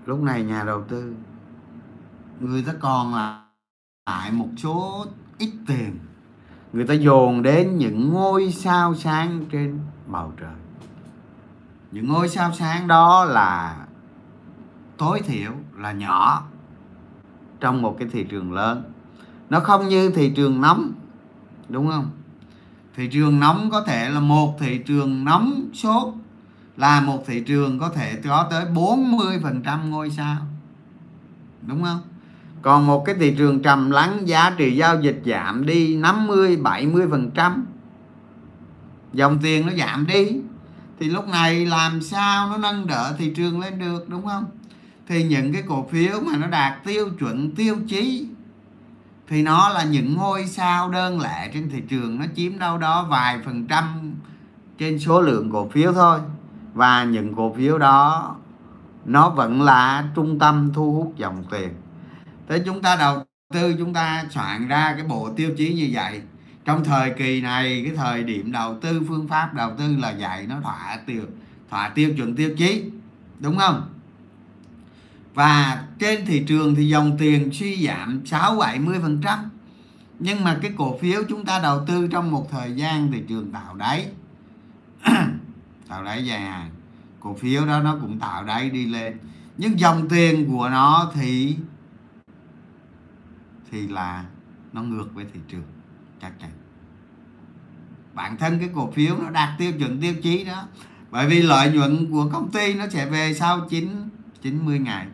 [0.05, 1.13] lúc này nhà đầu tư
[2.39, 3.13] người ta còn
[4.05, 5.05] lại một số
[5.37, 5.99] ít tiền
[6.73, 10.53] người ta dồn đến những ngôi sao sáng trên bầu trời.
[11.91, 13.77] Những ngôi sao sáng đó là
[14.97, 16.43] tối thiểu là nhỏ
[17.59, 18.83] trong một cái thị trường lớn.
[19.49, 20.91] Nó không như thị trường nóng,
[21.69, 22.09] đúng không?
[22.95, 26.13] Thị trường nóng có thể là một thị trường nóng sốt,
[26.77, 30.37] là một thị trường có thể có tới 40% ngôi sao,
[31.61, 32.01] đúng không?
[32.61, 37.07] Còn một cái thị trường trầm lắng, giá trị giao dịch giảm đi 50 70
[37.09, 37.65] phần trăm.
[39.13, 40.27] Dòng tiền nó giảm đi,
[40.99, 44.45] thì lúc này làm sao nó nâng đỡ thị trường lên được, đúng không?
[45.07, 48.27] Thì những cái cổ phiếu mà nó đạt tiêu chuẩn, tiêu chí,
[49.27, 53.07] thì nó là những ngôi sao đơn lẻ trên thị trường, nó chiếm đâu đó
[53.09, 54.13] vài phần trăm
[54.77, 56.19] trên số lượng cổ phiếu thôi.
[56.73, 58.35] Và những cổ phiếu đó,
[59.05, 61.69] nó vẫn là trung tâm thu hút dòng tiền
[62.51, 63.23] thế chúng ta đầu
[63.53, 66.21] tư, chúng ta soạn ra cái bộ tiêu chí như vậy.
[66.65, 70.47] Trong thời kỳ này, cái thời điểm đầu tư phương pháp, đầu tư là dạy
[70.47, 71.23] nó thỏa tiêu
[71.69, 72.83] thỏa tiêu chuẩn tiêu chí,
[73.39, 73.89] đúng không?
[75.33, 79.39] Và trên thị trường thì dòng tiền suy giảm 6 70 phần trăm.
[80.19, 83.51] Nhưng mà cái cổ phiếu chúng ta đầu tư trong một thời gian thị trường
[83.51, 84.07] tạo đáy.
[85.87, 86.69] Tạo đáy dài hạn.
[87.19, 89.17] Cổ phiếu đó nó cũng tạo đáy đi lên.
[89.57, 91.55] Nhưng dòng tiền của nó thì
[93.71, 94.25] thì là
[94.73, 95.63] nó ngược với thị trường
[96.21, 96.51] chắc chắn.
[98.13, 100.67] Bản thân cái cổ phiếu nó đạt tiêu chuẩn tiêu chí đó
[101.11, 104.09] bởi vì lợi nhuận của công ty nó sẽ về sau 9
[104.41, 105.07] 90 ngày.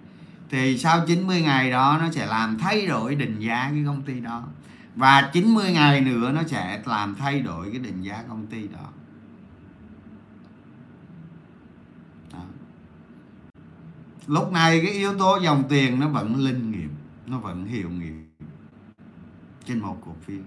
[0.50, 4.20] Thì sau 90 ngày đó nó sẽ làm thay đổi định giá cái công ty
[4.20, 4.44] đó
[4.98, 8.90] và 90 ngày nữa nó sẽ làm thay đổi cái định giá công ty đó,
[12.34, 12.40] đó.
[14.28, 16.90] lúc này cái yếu tố dòng tiền nó vẫn linh nghiệm
[17.28, 18.27] nó vẫn hiệu nghiệm
[19.68, 20.42] trên một cổ phiếu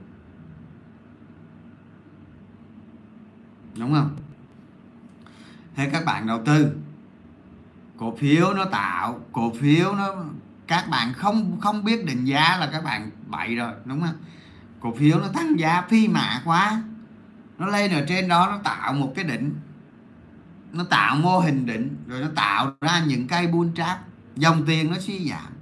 [3.78, 4.16] đúng không?
[5.76, 6.76] Thế các bạn đầu tư.
[7.96, 10.24] Cổ phiếu nó tạo, cổ phiếu nó,
[10.66, 14.14] các bạn không không biết định giá là các bạn bậy rồi, đúng không?
[14.80, 16.82] Cổ phiếu nó tăng giá phi mã quá.
[17.58, 19.54] Nó lên ở trên đó, nó tạo một cái đỉnh.
[20.72, 23.98] Nó tạo mô hình đỉnh, rồi nó tạo ra những cây bull trap.
[24.36, 25.52] Dòng tiền nó suy giảm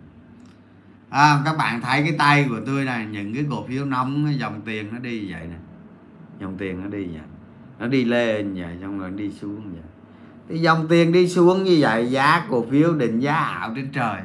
[1.10, 4.60] à, các bạn thấy cái tay của tôi này những cái cổ phiếu nóng dòng
[4.64, 5.56] tiền nó đi vậy nè.
[6.40, 7.22] Dòng tiền nó đi vậy.
[7.78, 9.82] Nó đi lên vậy xong rồi đi xuống vậy.
[10.48, 14.20] Thì dòng tiền đi xuống như vậy giá cổ phiếu định giá ảo trên trời.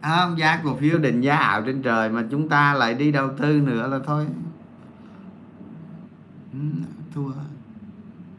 [0.00, 3.30] À, giá cổ phiếu định giá ảo trên trời mà chúng ta lại đi đầu
[3.38, 4.26] tư nữa là thôi.
[6.52, 6.58] Ừ,
[7.14, 7.32] thua.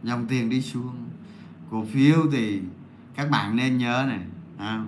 [0.03, 0.95] Dòng tiền đi xuống.
[1.71, 2.61] Cổ phiếu thì
[3.15, 4.19] các bạn nên nhớ này
[4.57, 4.83] à,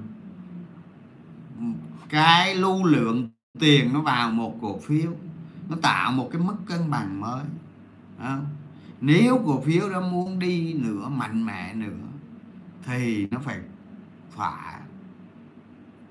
[2.09, 3.29] cái lưu lượng
[3.59, 5.11] tiền nó vào một cổ phiếu,
[5.69, 7.43] nó tạo một cái mức cân bằng mới
[9.01, 12.07] nếu cổ phiếu đó muốn đi nữa, mạnh mẽ nữa,
[12.85, 13.59] thì nó phải
[14.35, 14.79] thỏa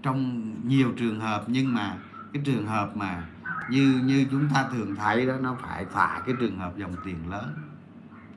[0.03, 1.44] trong nhiều trường hợp.
[1.47, 1.99] Nhưng mà
[2.32, 3.26] cái trường hợp mà
[3.70, 7.30] như như chúng ta thường thấy đó, nó phải thỏa cái trường hợp dòng tiền
[7.30, 7.55] lớn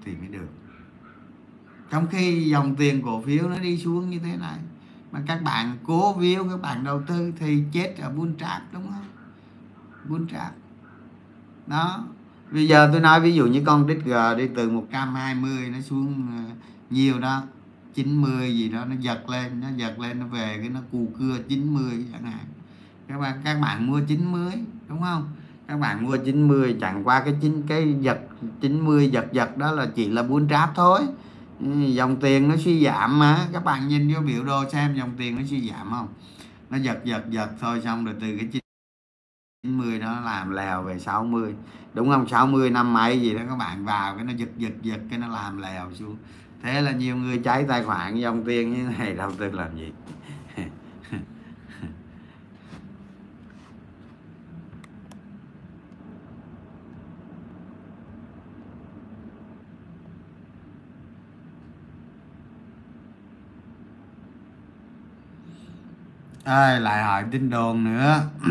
[0.05, 0.49] thì mới được.
[1.89, 4.59] Trong khi dòng tiền cổ phiếu nó đi xuống như thế này
[5.11, 8.83] mà các bạn cố view các bạn đầu tư thì chết ở bull trap đúng
[8.83, 9.05] không?
[10.09, 10.53] Bull trap
[11.67, 12.03] đó.
[12.51, 16.27] Bây giờ tôi nói ví dụ như con đít g đi, từ 120 nó xuống
[16.37, 16.53] ờ,
[16.89, 17.43] nhiều đó
[17.93, 21.37] 90 gì đó, nó giật lên, nó giật lên, nó về cái nó cù cưa
[21.47, 22.45] 90 chẳng hạn.
[23.07, 24.53] Các bạn các bạn mua 90
[24.87, 25.29] đúng không?
[25.67, 28.19] Các bạn mua 90 chẳng qua cái chín, cái giật
[28.61, 30.99] 90 giật giật đó là chỉ là buôn tráp thôi.
[31.59, 33.47] Ừ, dòng tiền nó suy giảm mà.
[33.53, 36.07] Các bạn nhìn vô biểu đồ xem dòng tiền nó suy giảm không?
[36.69, 38.61] Nó giật giật giật thôi, xong rồi từ cái
[39.63, 41.53] 90 nó làm lèo về 60
[41.93, 42.27] đúng không?
[42.27, 45.27] 60 năm mấy gì đó các bạn vào cái nó giật giật giật cái nó
[45.27, 46.15] làm lèo xuống.
[46.63, 49.91] Thế là nhiều người cháy tài khoản dòng tiền như này, đâu tư làm gì.
[66.43, 68.23] Ai lại hỏi tin đồn nữa.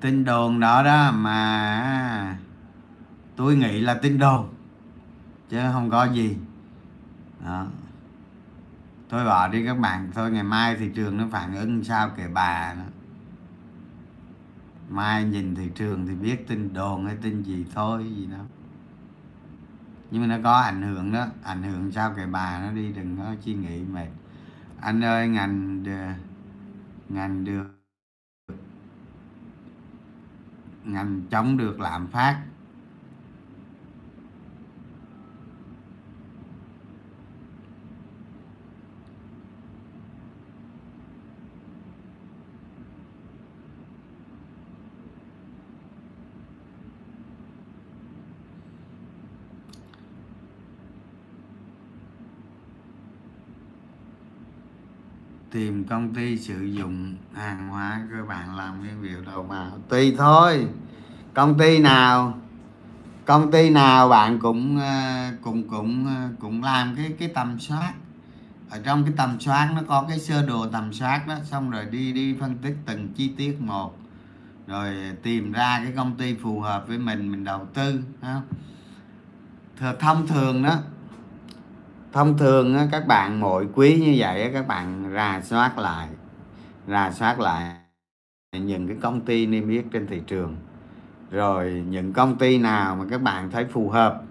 [0.00, 2.36] Tin đồn đó đó mà
[3.36, 4.48] tôi nghĩ là tin đồn,
[5.48, 6.36] chứ không có gì.
[7.44, 7.66] Đó.
[9.10, 12.28] Thôi bỏ đi các bạn, thôi ngày mai thị trường nó phản ứng sao kể
[12.28, 12.84] bà nữa.
[14.88, 18.44] Mai nhìn thị trường thì biết tin đồn hay tin gì thôi, gì đó.
[20.10, 23.16] Nhưng mà nó có ảnh hưởng đó, ảnh hưởng sao kể bà nó đi, đừng
[23.16, 24.08] có suy nghĩ mệt
[24.80, 25.82] anh ơi ngành
[27.08, 27.66] ngành được
[30.84, 32.42] ngành chống được lạm phát.
[55.50, 59.70] Tìm công ty sử dụng hàng hóa cơ bản làm nguyên liệu đầu vào.
[59.88, 60.66] Tùy thôi.
[61.34, 62.38] Công ty nào,
[63.24, 67.92] công ty nào bạn cũng ờ, cũng cũng ờ, cũng làm cái cái tầm soát.
[68.70, 71.84] Ở trong cái tầm soát nó có cái sơ đồ tầm soát đó, xong rồi
[71.84, 73.98] đi đi phân tích từng chi tiết một,
[74.66, 78.42] rồi tìm ra cái công ty phù hợp với mình mình đầu tư không?
[80.00, 80.76] Thông thường đó
[82.12, 86.08] thông thường các bạn mỗi quý như vậy các bạn rà soát lại,
[86.88, 87.74] rà soát lại
[88.52, 90.56] những cái công ty niêm yết trên thị trường.
[91.30, 94.22] Rồi những công ty nào mà các bạn thấy phù hợp,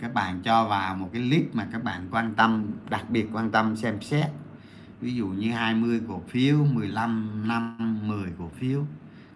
[0.00, 3.50] các bạn cho vào một cái list mà các bạn quan tâm, đặc biệt quan
[3.50, 4.26] tâm xem xét.
[5.00, 8.84] Ví dụ như 20 cổ phiếu 15 năm 10 cổ phiếu,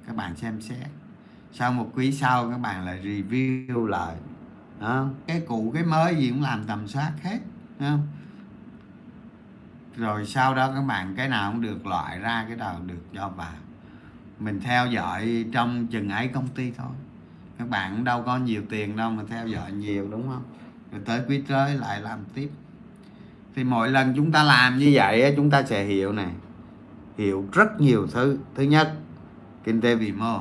[0.07, 0.87] các bạn xem xét.
[1.53, 4.17] Sau một quý sau, các bạn lại review lại.
[4.81, 5.09] Đó.
[5.27, 7.39] cái cũ, cái mới gì cũng làm tầm soát hết
[7.79, 8.07] không?
[9.97, 13.29] rồi sau đó các bạn cái nào cũng được loại ra, cái nào được cho
[13.29, 13.53] vào
[14.39, 16.93] mình theo dõi trong chừng ấy công ty thôi.
[17.59, 20.43] Các bạn đâu có nhiều tiền đâu mà theo dõi nhiều, đúng không?
[20.93, 22.51] Rồi tới quý tới lại làm tiếp.
[23.55, 26.31] Thì mỗi lần chúng ta làm như vậy chúng ta sẽ hiểu này
[27.19, 28.39] hiểu rất nhiều thứ.
[28.55, 28.95] Thứ nhất,
[29.65, 30.41] kinh tế vĩ mô.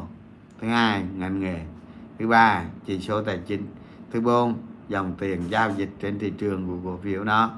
[0.61, 1.59] Thứ hai, ngành nghề.
[2.19, 3.65] Thứ ba, chỉ số tài chính.
[4.11, 4.57] Thứ bốn
[4.91, 7.51] dòng tiền giao dịch trên thị trường của cổ phiếu đó.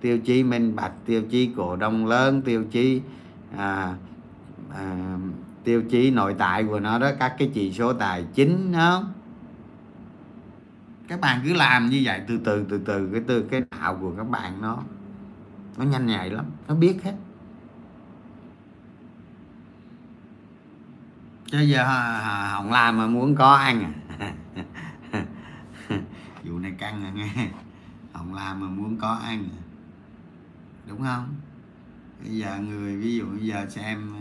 [0.00, 3.00] Tiêu chí minh bạch tiêu chí cổ đông lớn tiêu chí
[3.56, 3.94] à,
[4.74, 5.16] à,
[5.64, 9.04] tiêu chí nội tại của nó đó các cái chỉ số tài chính đó.
[11.08, 14.12] Các bạn cứ làm như vậy từ từ từ từ cái từ cái đạo của
[14.16, 14.78] các bạn nó
[15.76, 17.14] nó nhanh nhạy lắm nó biết hết.
[21.52, 24.32] Bây giờ à, à, à, không làm mà muốn có ăn à.
[26.44, 27.50] vụ này căng à nghe.
[28.12, 29.48] Không làm mà muốn có ăn
[30.86, 31.34] đúng không?
[32.20, 34.14] Bây giờ người, ví dụ bây giờ xem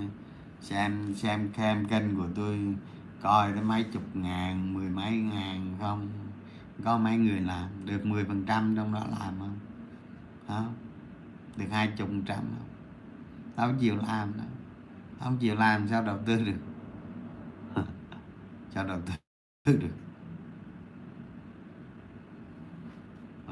[0.62, 2.76] xem xem xem kênh của tôi,
[3.22, 6.10] coi tới mấy chục ngàn, mười mấy ngàn không?
[6.84, 9.60] Có mấy người làm được 10 phần trăm trong đó làm không?
[10.48, 10.74] Không
[11.58, 12.68] được hai chục trăm không?
[13.56, 14.48] Không chịu làm đâu.
[15.20, 16.60] Không chịu làm sao đầu tư được?
[18.74, 19.00] Sao đầu
[19.66, 20.11] tư được?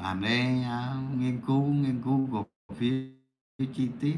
[0.02, 2.90] Làm đây uh, nghiên cứu nghiên cứu cổ phiếu
[3.74, 4.16] chi tiết.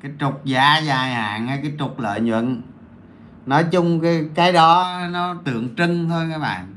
[0.00, 2.62] Cái trục giá dài hạn hay cái trục lợi nhuận.
[3.46, 6.74] Nói chung cái cái đó nó tượng trưng thôi các bạn.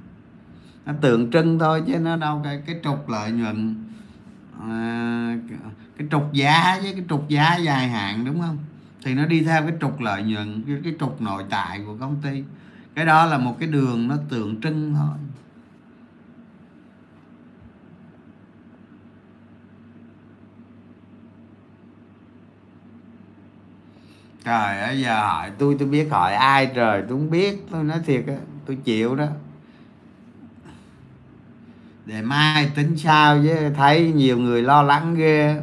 [0.85, 3.83] Nó tượng trưng thôi chứ nó đâu cái cái trục lợi nhuận.
[4.61, 5.37] À,
[5.97, 8.57] cái trục giá với cái trục giá dài hạn đúng không?
[9.03, 12.15] Thì nó đi theo cái trục lợi nhuận cái, cái trục nội tại của công
[12.21, 12.43] ty.
[12.95, 15.17] Cái đó là một cái đường nó tượng trưng thôi.
[24.43, 27.65] Trời ơi giờ hỏi tôi tôi biết hỏi ai trời tôi không biết.
[27.71, 28.35] Tôi nói thiệt á
[28.65, 29.25] tôi chịu đó.
[32.05, 35.61] Để mai tính sao chứ thấy nhiều người lo lắng ghê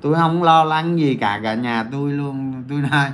[0.00, 2.64] tôi không lo lắng gì cả cả nhà tôi luôn.
[2.68, 3.10] Tôi nói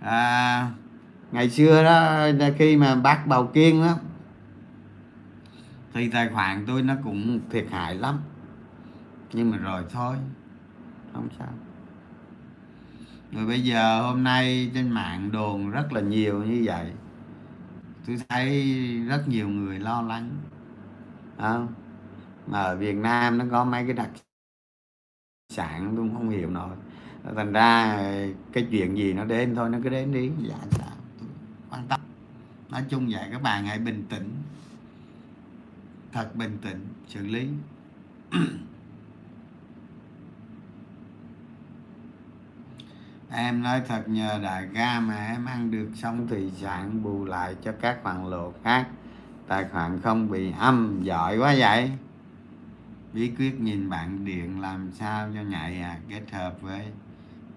[0.00, 0.70] à,
[1.32, 2.26] ngày xưa đó
[2.58, 3.94] khi mà bác bầu kiên đó
[5.94, 8.18] thì tài khoản tôi nó cũng thiệt hại lắm.
[9.32, 10.16] Nhưng mà rồi thôi
[11.12, 11.48] không sao.
[13.32, 16.92] Rồi bây giờ hôm nay trên mạng đồn rất là nhiều như vậy.
[18.06, 18.64] Tôi thấy
[19.08, 20.30] rất nhiều người lo lắng.
[21.38, 21.68] Không?
[22.46, 24.10] Mà ở Việt Nam nó có mấy cái đặc
[25.56, 26.76] sản tôi không hiểu nổi.
[27.36, 27.98] Thành ra
[28.52, 30.30] cái chuyện gì nó đến thôi, nó cứ đến đi.
[30.42, 30.88] Dạ, dạ sao
[31.70, 32.00] quan tâm.
[32.68, 34.30] Nói chung vậy các bạn hãy bình tĩnh.
[36.12, 37.48] Thật bình tĩnh, xử lý.
[43.30, 47.56] Em nói thật nhờ, đại ca mà em ăn được xong thì sản bù lại
[47.62, 48.86] cho các khoản lộ khác.
[49.48, 51.90] Tài khoản không bị âm giỏi quá vậy
[53.16, 56.82] bí quyết nhìn bạn điện làm sao cho nhạy à kết hợp với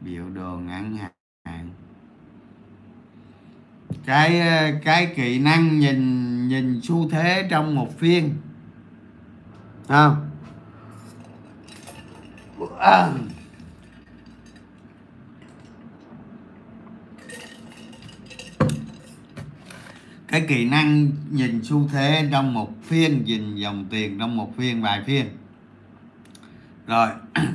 [0.02, 0.98] biểu đồ ngắn
[1.46, 1.70] hạn.
[4.06, 8.34] Cái ờ, cái kỹ năng nhìn nhìn xu thế trong một phiên.
[9.88, 10.30] Không?
[12.80, 13.12] À.
[20.28, 24.82] cái kỹ năng nhìn xu thế trong một phiên, nhìn dòng tiền trong một phiên,
[24.82, 25.26] vài phiên
[26.90, 27.10] rồi.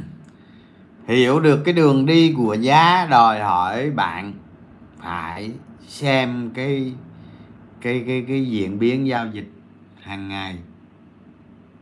[1.09, 4.33] Hiểu được cái đường đi của giá đòi hỏi bạn
[4.99, 5.53] phải
[5.87, 6.93] xem cái
[7.81, 9.51] cái cái cái diễn biến giao dịch
[10.03, 10.59] hàng ngày.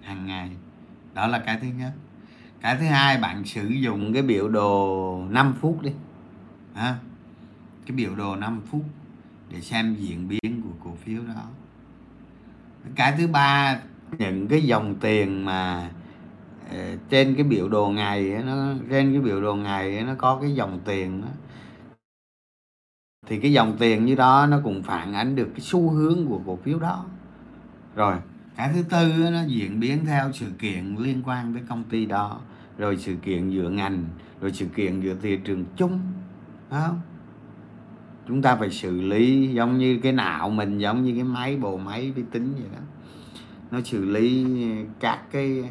[0.03, 0.51] Hàng ngày.
[1.15, 1.93] Đó là cái thứ nhất.
[2.61, 5.93] Cái thứ hai, bạn sử dụng cái biểu đồ 5 phút đi.
[6.75, 6.97] Ha
[7.87, 8.85] cái biểu đồ 5 phút
[9.51, 11.43] để xem diễn biến của cổ phiếu đó.
[12.95, 13.79] Cái thứ ba,
[14.19, 15.91] những cái dòng tiền mà
[16.73, 20.55] Ờ, trên cái biểu đồ ngày nó, trên cái biểu đồ ngày nó có cái
[20.55, 21.29] dòng tiền đó
[23.27, 26.41] thì cái dòng tiền như đó nó cũng phản ánh được cái xu hướng của
[26.47, 27.05] cổ phiếu đó.
[27.97, 28.17] Rồi,
[28.57, 32.41] cái thứ tư nó diễn biến theo sự kiện liên quan tới công ty đó,
[32.79, 34.05] rồi sự kiện giữa ngành,
[34.41, 36.01] rồi sự kiện giữa thị trường chung
[36.71, 37.01] không?
[38.29, 41.77] Chúng ta phải xử lý giống như cái não mình, giống như cái máy, bộ
[41.77, 42.81] máy vi tính vậy đó.
[43.71, 44.47] Nó xử lý
[45.01, 45.65] các cái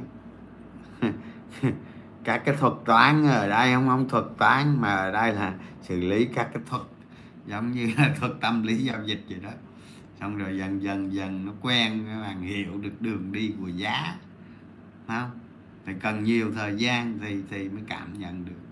[2.24, 3.88] các cái thuật toán ở đây không?
[3.88, 6.82] Không, thuật toán mà ở đây là xử lý các cái thuật,
[7.48, 9.50] giống như là thuật tâm lý giao dịch vậy đó.
[10.20, 14.16] Xong rồi dần dần dần nó quen, các bạn hiểu được đường đi của giá.
[15.08, 15.30] Không?
[15.86, 18.71] Thì cần nhiều thời gian thì thì mới cảm nhận được.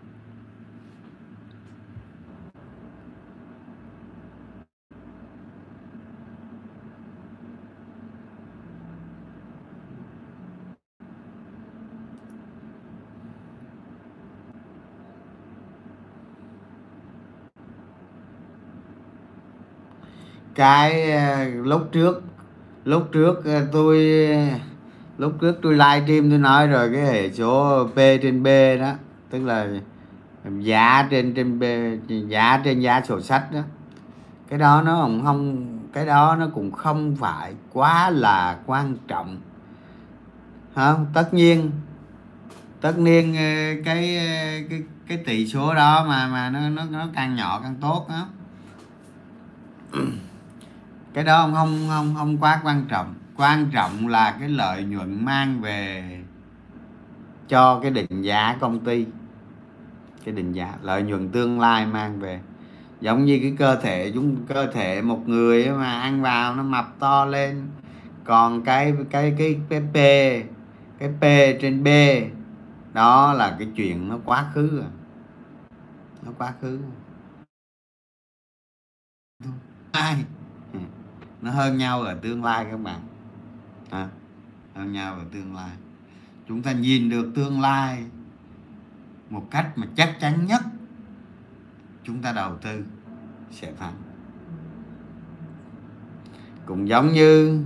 [20.60, 22.24] Cái ờ, lúc trước
[22.86, 23.97] lúc trước ờ, tôi,
[25.18, 28.47] lúc trước tôi live stream tôi nói rồi cái hệ số P trên B
[28.80, 28.93] đó,
[29.30, 29.68] tức là
[30.60, 31.64] giá trên trên B,
[32.30, 33.60] giá trên giá sổ sách đó,
[34.49, 39.38] cái đó nó không không, cái đó nó cũng không phải quá là quan trọng.
[40.76, 41.72] Không tất nhiên
[42.82, 44.20] tất nhiên ờ, cái
[44.70, 48.28] cái cái tỷ số đó mà mà nó nó nó càng nhỏ càng tốt đó
[51.14, 53.14] cái đó không không không không quá quan trọng.
[53.36, 56.03] Quan trọng là cái lợi nhuận mang về
[57.47, 59.05] cho cái định giá công ty.
[60.26, 62.39] Cái định giá, lợi nhuận tương lai mang về.
[63.01, 66.99] Giống như cái cơ thể chúng, cơ thể một người mà ăn vào nó mập
[66.99, 67.68] to lên.
[68.24, 69.95] Còn cái cái cái cái p
[70.99, 71.24] cái p
[71.62, 71.88] trên b,
[72.93, 74.89] đó là cái chuyện nó quá khứ rồi
[76.26, 76.80] nó quá khứ.
[79.91, 80.16] Ai?
[81.41, 82.99] Nó hơn nhau ở tương lai các bạn.
[83.89, 84.07] À,
[84.75, 85.71] hơn nhau ở tương lai.
[86.47, 88.03] Chúng ta nhìn được tương lai
[89.29, 90.61] một cách mà chắc chắn nhất
[92.03, 92.83] chúng ta đầu tư
[93.51, 93.93] sẽ thắng
[96.69, 97.61] cũng giống như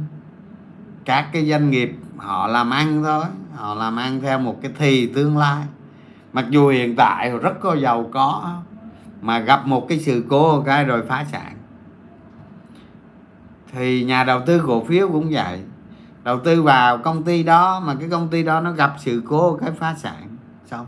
[1.05, 5.07] các cái doanh nghiệp họ làm ăn thôi họ làm ăn theo một cái thì
[5.07, 5.63] tương lai.
[6.33, 8.61] Mặc dù hiện tại họ rất có giàu có
[9.21, 11.55] mà gặp một cái sự cố cái rồi phá sản
[13.73, 15.63] thì nhà đầu tư cổ phiếu cũng vậy.
[16.23, 19.57] Đầu tư vào công ty đó mà cái công ty đó nó gặp sự cố
[19.57, 20.87] cái phá sản, xong.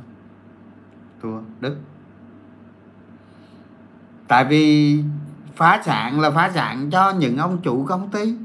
[1.22, 1.78] Thua đức
[4.28, 5.00] tại vì
[5.56, 8.36] phá sản là phá sản cho những ông chủ công ty.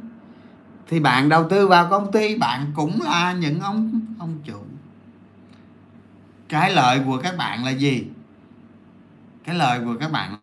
[0.89, 4.59] Thì bạn đầu tư vào công ty, bạn cũng là những ông ông chủ.
[6.49, 8.07] Cái lợi của các bạn là gì?
[9.45, 10.37] Cái lợi của các bạn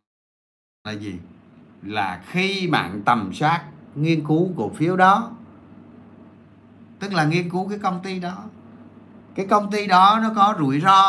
[0.84, 1.16] là gì?
[1.82, 3.64] Là khi bạn tầm soát
[3.98, 5.32] nghiên cứu cổ phiếu đó.
[7.00, 8.44] Tức là nghiên cứu cái công ty đó.
[9.36, 11.02] Cái công ty đó nó có rủi ro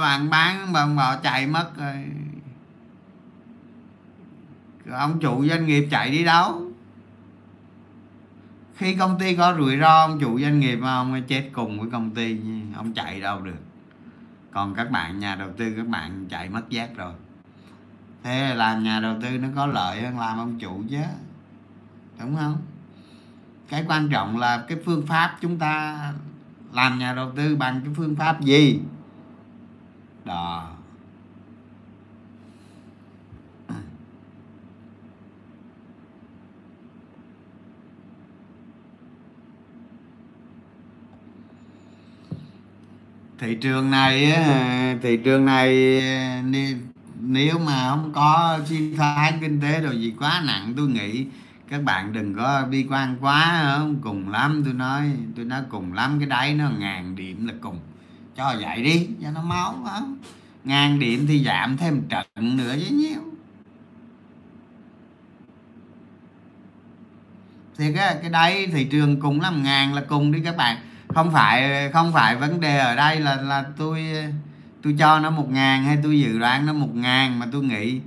[0.00, 2.04] bạn bán bạn bỏ chạy mất rồi.
[4.90, 6.62] Ông chủ doanh nghiệp chạy đi đâu?
[8.76, 11.90] Khi công ty có rủi ro, ông chủ doanh nghiệp mà ông chết cùng với
[11.90, 12.38] công ty,
[12.76, 13.58] ông chạy đâu được.
[14.52, 17.12] Còn các bạn, nhà đầu tư các bạn chạy mất giác rồi.
[18.22, 21.02] Thế là làm nhà đầu tư nó có lợi hơn làm ông chủ chứ
[22.20, 22.58] đúng không?
[23.68, 25.98] Cái quan trọng là cái phương pháp chúng ta
[26.72, 28.80] làm nhà đầu tư bằng cái phương pháp gì?
[30.24, 30.70] Đó.
[43.38, 44.36] Thị trường này
[45.02, 46.02] thị trường này
[47.20, 51.26] nếu mà không có suy thoái kinh tế rồi gì quá nặng, tôi nghĩ
[51.70, 54.62] các bạn đừng có bi quan quá, không cùng lắm.
[54.64, 57.78] Tôi nói tôi nói cùng lắm, cái đáy nó ngàn điểm là cùng.
[58.36, 60.02] Cho vậy đi, cho nó máu quá.
[60.64, 63.20] Ngàn điểm thì giảm thêm trận nữa chứ nhiêu.
[67.78, 70.76] Thì cái cái đáy thị trường cùng lắm, ngàn là cùng đi các bạn.
[71.08, 74.06] Không phải không phải vấn đề ở đây là là tôi
[74.82, 78.00] tôi cho nó một ngàn hay tôi dự đoán nó một ngàn mà tôi nghĩ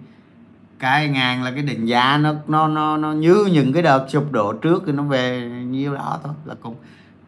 [0.84, 4.32] cái ngàn là cái định giá nó nó nó nó như những cái đợt sụp
[4.32, 6.76] đổ trước thì nó về nhiêu đó thôi, là cũng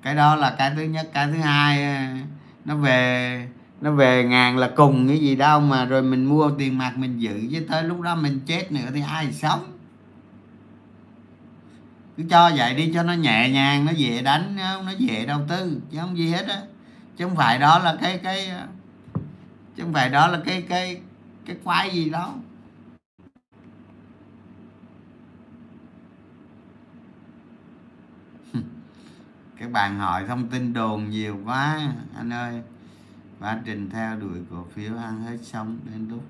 [0.01, 1.09] cái đó là cái thứ nhất.
[1.13, 2.03] Cái thứ hai ờ,
[2.65, 3.47] nó về
[3.81, 7.21] nó về ngàn là cùng cái gì đâu mà rồi mình mua tiền mặt mình
[7.21, 9.77] giữ, chứ tới lúc đó mình chết nữa thì ai sống?
[12.17, 15.81] Cứ cho vậy đi cho nó nhẹ nhàng, nó dễ đánh, nó dễ đầu tư,
[15.91, 16.61] chứ không gì hết á.
[17.17, 18.67] Chứ không phải đó là cái cái ờ,
[19.77, 20.97] chứ không phải đó là cái cái
[21.45, 22.33] cái quái gì đó.
[29.57, 32.63] Các bạn hỏi thông tin đồn nhiều quá, anh ơi.
[33.39, 36.23] Quá trình theo đuổi cổ phiếu ăn hết sống đến lúc.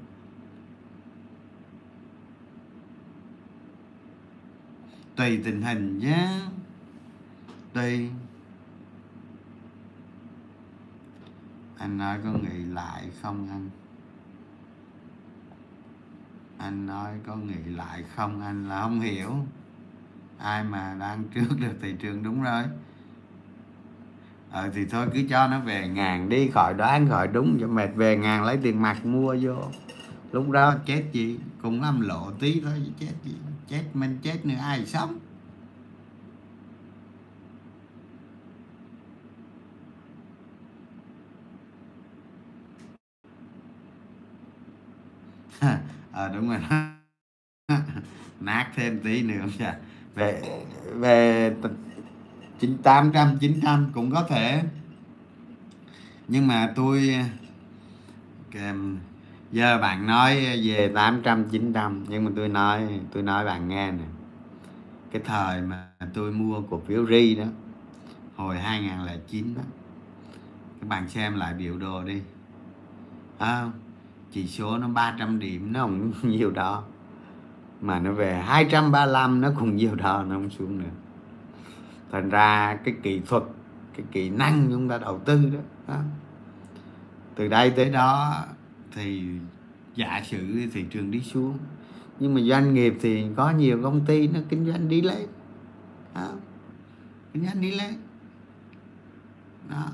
[5.15, 6.13] Tùy tình hình chứ
[7.73, 8.09] tùy.
[11.77, 13.69] Anh nói có nghĩ lại không anh?
[16.57, 19.35] Anh nói có nghĩ lại không anh là không hiểu.
[20.37, 22.63] Ai mà đang trước được thị trường đúng rồi
[24.51, 27.89] ờ thì thôi cứ cho nó về ngàn đi khỏi đoán khỏi đúng cho mệt
[27.95, 29.55] về ngàn lấy tiền mặt mua vô.
[30.31, 33.35] Lúc đó chết gì cũng làm lộ tí thôi chết gì
[33.67, 35.19] chết mình chết nữa ai sống?
[45.61, 46.59] Ờ à, đúng rồi
[48.39, 49.45] nát thêm tí nữa
[50.15, 50.41] về
[50.85, 51.53] về
[52.59, 54.63] chín tám trăm chín trăm cũng có thể.
[56.27, 57.15] Nhưng mà tôi
[58.51, 58.97] kèm
[59.51, 64.03] giờ bạn nói về 800 900 nhưng mà tôi nói tôi nói bạn nghe nè.
[65.11, 67.45] Cái thời mà tôi mua cổ phiếu ri đó
[68.35, 69.61] hồi 2009 đó.
[70.81, 72.21] Các bạn xem lại biểu đồ đi.
[73.37, 73.71] À,
[74.31, 76.83] chỉ số nó 300 điểm nó không nhiều đó.
[77.81, 80.89] Mà nó về 235 nó cũng nhiều đó nó không xuống nữa
[82.11, 83.43] thành ra cái kỹ thuật
[83.97, 85.99] cái kỹ năng chúng ta đầu tư đó, đó.
[87.35, 88.43] từ đây tới đó
[88.91, 89.23] thì
[89.95, 90.37] giả sử
[90.73, 91.57] thị trường đi xuống
[92.19, 95.27] nhưng mà doanh nghiệp thì có nhiều công ty nó kinh doanh đi lên
[96.15, 96.29] đó.
[97.33, 97.93] kinh doanh đi lên
[99.69, 99.85] đó.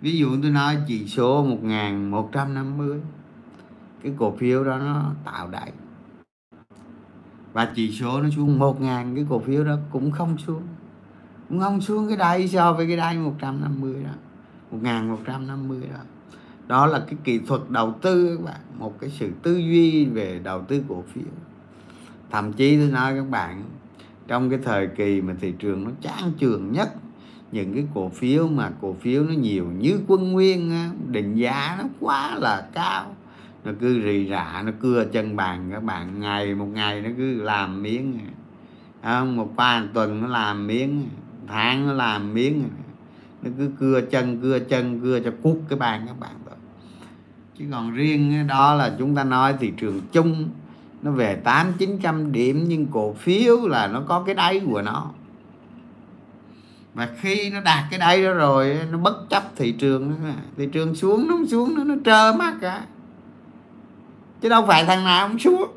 [0.00, 3.00] ví dụ tôi nói chỉ số 1150
[4.02, 5.72] cái cổ phiếu đó nó tạo đáy
[7.52, 10.62] và chỉ số nó xuống 1 ngàn cái cổ phiếu đó cũng không xuống
[11.48, 14.10] ngông xuống cái đáy so với cái đáy 150 đó
[14.70, 16.00] 1150 đó.
[16.66, 20.40] Đó là cái kỹ thuật đầu tư các bạn một cái sự tư duy về
[20.44, 21.32] đầu tư cổ phiếu.
[22.30, 23.62] Thậm chí tôi nói các bạn
[24.26, 26.94] trong cái thời kỳ mà thị trường nó chán trường nhất
[27.52, 30.72] những cái cổ phiếu mà cổ phiếu nó nhiều như quân nguyên
[31.10, 33.16] định giá nó quá là cao.
[33.64, 37.42] Nó cứ rì rạ nó cưa chân bàn các bạn ngày một ngày nó cứ
[37.42, 38.18] làm miếng.
[39.00, 41.08] À, một ba tuần nó làm miếng
[41.48, 42.64] tháng nó làm miếng
[43.42, 46.56] nó cứ cưa chân cưa chân, cưa cho cút cái bàn các bạn rồi
[47.58, 50.48] chứ còn riêng đó là chúng ta nói thị trường chung,
[51.02, 54.82] nó về tám, chín trăm điểm nhưng cổ phiếu là nó có cái đáy của
[54.82, 55.10] nó.
[56.94, 60.14] Và khi nó đạt cái đáy đó rồi, nó bất chấp thị trường
[60.56, 62.84] thị trường xuống, nó xuống nó nó trơ mắt cả.
[64.40, 65.72] Chứ đâu phải thằng nào cũng xuống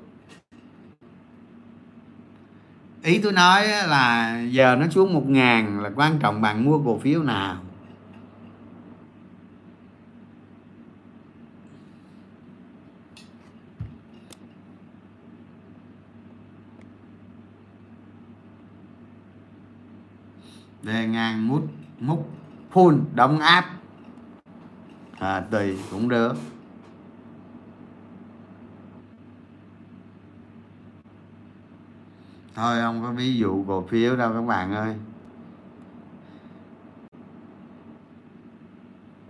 [3.08, 7.00] ý tôi nói là giờ nó xuống một ngàn là quan trọng bạn mua cổ
[7.00, 7.58] phiếu nào.
[20.84, 21.62] Đề ngang mút
[22.00, 22.30] mút
[22.74, 23.66] full đóng áp.
[25.20, 26.36] À, tùy cũng được.
[32.58, 34.96] Thôi không có ví dụ cổ phiếu đâu các bạn ơi.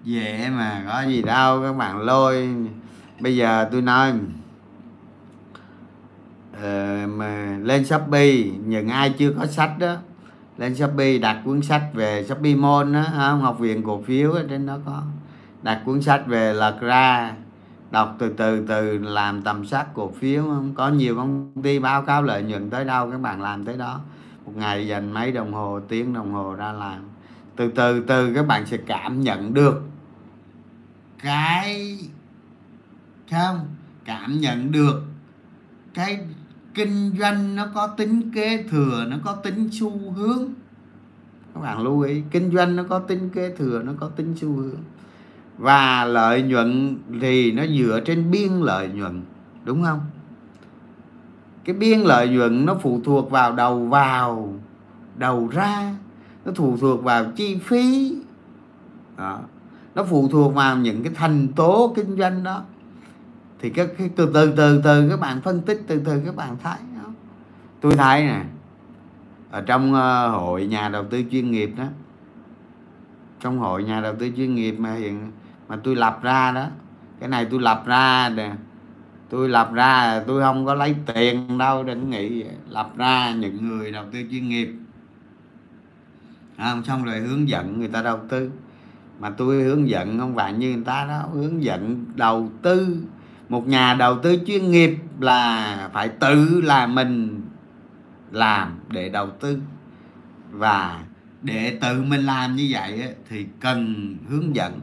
[0.04, 2.56] Dễ mà có gì đâu các bạn lôi.
[3.20, 4.14] Bây giờ tôi nói
[6.54, 9.96] uh, mà lên shopee những ai chưa có sách đó
[10.58, 13.02] lên shopee đặt cuốn sách về shopee môn đó
[13.42, 15.04] học viện cổ phiếu ở trên đó có
[15.62, 17.34] đặt cuốn sách về lật ra
[17.92, 22.02] đọc từ từ từ làm tầm soát cổ phiếu, không có nhiều công ty báo
[22.02, 24.02] cáo lợi nhuận tới đâu, các bạn làm tới đó.
[24.46, 27.00] Một ngày dành mấy đồng hồ, tiếng đồng hồ ra làm.
[27.56, 29.82] Từ từ từ các bạn sẽ cảm nhận được
[31.24, 31.98] cái
[33.32, 33.60] không?
[34.06, 35.04] Cảm nhận được
[35.94, 36.20] cái
[36.74, 40.50] kinh doanh nó có tính kế thừa, nó có tính xu hướng.
[41.54, 44.56] Các bạn lưu ý, kinh doanh nó có tính kế thừa, nó có tính xu
[44.56, 44.84] hướng
[45.58, 49.22] và lợi nhuận thì nó dựa trên biên lợi nhuận
[49.64, 50.02] đúng không
[51.66, 54.54] cái biên lợi nhuận nó phụ thuộc vào đầu vào
[55.18, 55.96] đầu ra
[56.46, 58.16] nó phụ thuộc vào chi phí
[59.18, 59.40] đó.
[59.96, 62.64] nó phụ thuộc vào những cái thành tố kinh doanh đó
[63.60, 66.58] thì cái, cái từ từ từ từ các bạn phân tích từ từ các bạn
[66.64, 67.10] thấy đó.
[67.82, 68.44] tôi thấy nè
[69.52, 71.86] ở trong uh, hội nhà đầu tư chuyên nghiệp đó
[73.40, 75.32] trong hội nhà đầu tư chuyên nghiệp mà hiện
[75.68, 76.68] mà tôi lập ra đó.
[77.20, 78.52] Cái này tôi lập ra nè.
[79.30, 83.92] Tôi lập ra tôi không có lấy tiền đâu, đừng nghĩ lập ra những người
[83.92, 84.74] đầu tư chuyên nghiệp.
[86.58, 88.52] Không, xong rồi hướng dẫn người ta đầu tư.
[89.20, 91.24] Mà tôi hướng dẫn không phải như người ta đó.
[91.34, 92.98] Hướng dẫn đầu tư.
[93.50, 97.42] Một nhà đầu tư chuyên nghiệp là phải tự là mình
[98.32, 99.60] làm để đầu tư.
[100.52, 101.04] Và
[101.42, 104.80] để tự mình làm như vậy thì cần hướng dẫn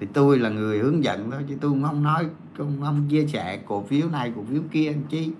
[0.00, 2.26] thì tôi là người hướng dẫn thôi chứ tôi không nói
[2.58, 5.30] không, không chia sẻ cổ phiếu này cổ phiếu kia anh chi.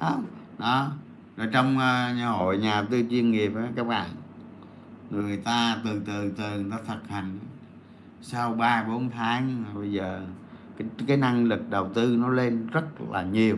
[0.00, 0.18] Đó
[0.58, 0.90] đó.
[1.36, 4.08] Rồi trong uh, hội nhà tư chuyên nghiệp đó, các bạn
[5.10, 7.38] người ta từ từ từ nó thực hành.
[8.22, 10.20] Sau 3 4 tháng bây giờ
[10.78, 13.56] cái, cái năng lực đầu tư nó lên rất là nhiều.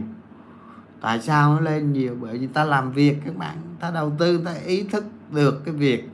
[1.01, 2.17] Tại sao nó lên nhiều?
[2.21, 5.75] Bởi vì ta làm việc các bạn ta đầu tư ta ý thức được cái
[5.75, 6.09] việc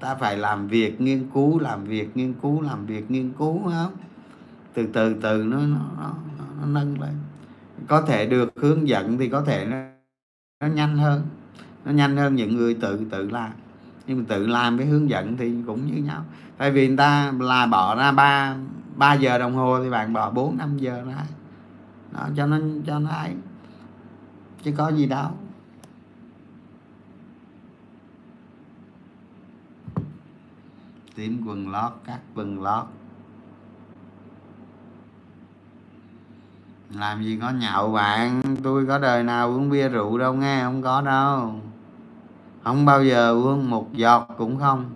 [0.00, 3.92] ta phải làm việc nghiên cứu làm việc nghiên cứu làm việc nghiên cứu không?
[4.74, 6.12] Từ từ từ nó nó, nó,
[6.60, 7.14] nó nâng lên.
[7.88, 9.76] Có thể được hướng dẫn thì có thể nó,
[10.60, 11.22] nó nhanh hơn.
[11.84, 13.50] Nó nhanh hơn những người tự tự làm.
[14.06, 16.24] Nhưng mà tự làm với hướng dẫn thì cũng như nhau.
[16.56, 18.56] Tại vì người ta là bỏ ra ba
[18.96, 21.24] ba giờ đồng hồ thì bạn bỏ bốn năm giờ ra.
[22.12, 23.30] Đó cho nó cho nó ấy.
[24.62, 25.30] Chứ có gì đâu.
[31.20, 32.86] Tím quần lót cắt quần lót.
[36.94, 40.82] Làm gì có nhậu bạn, tôi có đời nào uống bia rượu đâu nghe, không
[40.82, 41.54] có đâu.
[42.64, 44.90] Không bao giờ uống một giọt cũng không.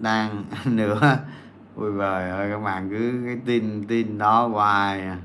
[0.00, 1.18] Đang nữa
[1.76, 5.18] ui vời ơi, các bạn cứ cái tin tin đó hoài à.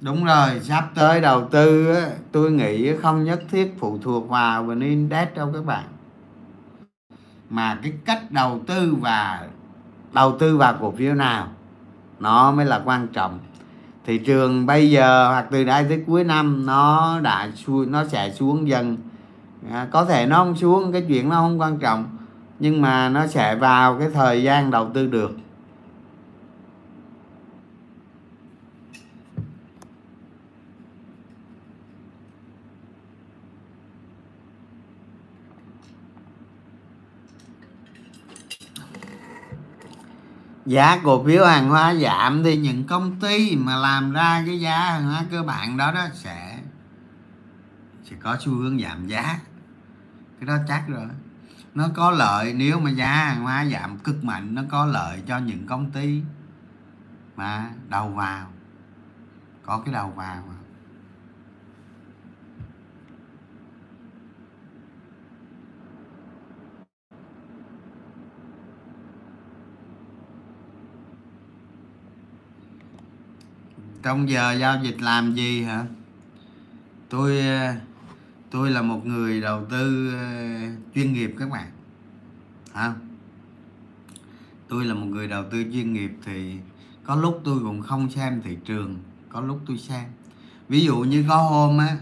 [0.00, 4.64] Đúng rồi sắp tới đầu tư á, tôi nghĩ không nhất thiết phụ thuộc vào
[4.64, 5.84] vn index đâu các bạn.
[7.50, 9.46] Mà cái cách đầu tư và
[10.12, 11.48] đầu tư vào cổ phiếu nào
[12.20, 13.38] nó mới là quan trọng.
[14.06, 17.48] Thị trường bây giờ hoặc từ đây tới cuối năm nó đã
[17.88, 18.96] nó sẽ xuống dần.
[19.70, 22.16] À, có thể nó không xuống cái chuyện nó không quan trọng
[22.58, 25.36] nhưng mà nó sẽ vào cái thời gian đầu tư được.
[40.70, 44.78] Giá cổ phiếu hàng hóa giảm thì những công ty mà làm ra cái giá
[44.78, 46.58] hàng hóa cơ bản đó đó sẽ
[48.04, 49.38] sẽ có xu hướng giảm giá.
[50.40, 51.08] Cái đó chắc rồi.
[51.74, 55.38] Nó có lợi nếu mà giá hàng hóa giảm cực mạnh, nó có lợi cho
[55.38, 56.22] những công ty
[57.36, 58.46] mà đầu vào,
[59.62, 60.54] có cái đầu vào mà
[74.02, 75.84] trong giờ giao dịch làm gì hả?
[77.08, 77.74] Tôi ờ,
[78.50, 80.24] tôi là một người đầu tư ờ,
[80.94, 81.70] chuyên nghiệp các bạn.
[82.74, 82.92] Hả?
[84.68, 86.56] Tôi là một người đầu tư chuyên nghiệp thì
[87.04, 88.98] có lúc tôi cũng không xem thị trường,
[89.28, 90.04] có lúc tôi xem.
[90.68, 91.96] Ví dụ như có hôm á,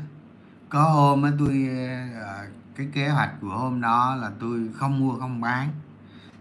[0.68, 1.68] có hôm á tôi
[2.14, 5.68] ờ, cái kế hoạch của hôm đó là tôi không mua, không bán.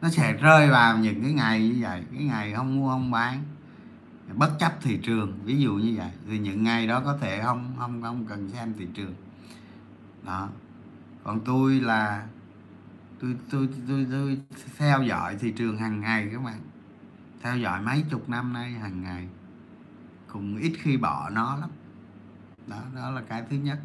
[0.02, 3.44] Nó sẽ rơi vào những cái ngày như vậy, cái ngày không mua, không bán
[4.38, 6.12] bất chấp thị trường, ví dụ như vậy.
[6.28, 9.14] Thì những ngày đó có thể không không không cần xem thị trường.
[10.24, 10.50] Đó.
[11.24, 12.28] Còn tôi là,
[13.22, 14.40] tôi tôi tôi tôi
[14.78, 16.60] theo dõi thị trường hàng ngày các bạn.
[17.42, 19.28] Theo dõi mấy chục năm nay hàng ngày.
[20.28, 21.70] Cũng ít khi bỏ nó lắm.
[22.68, 23.80] Đó đó là cái thứ nhất.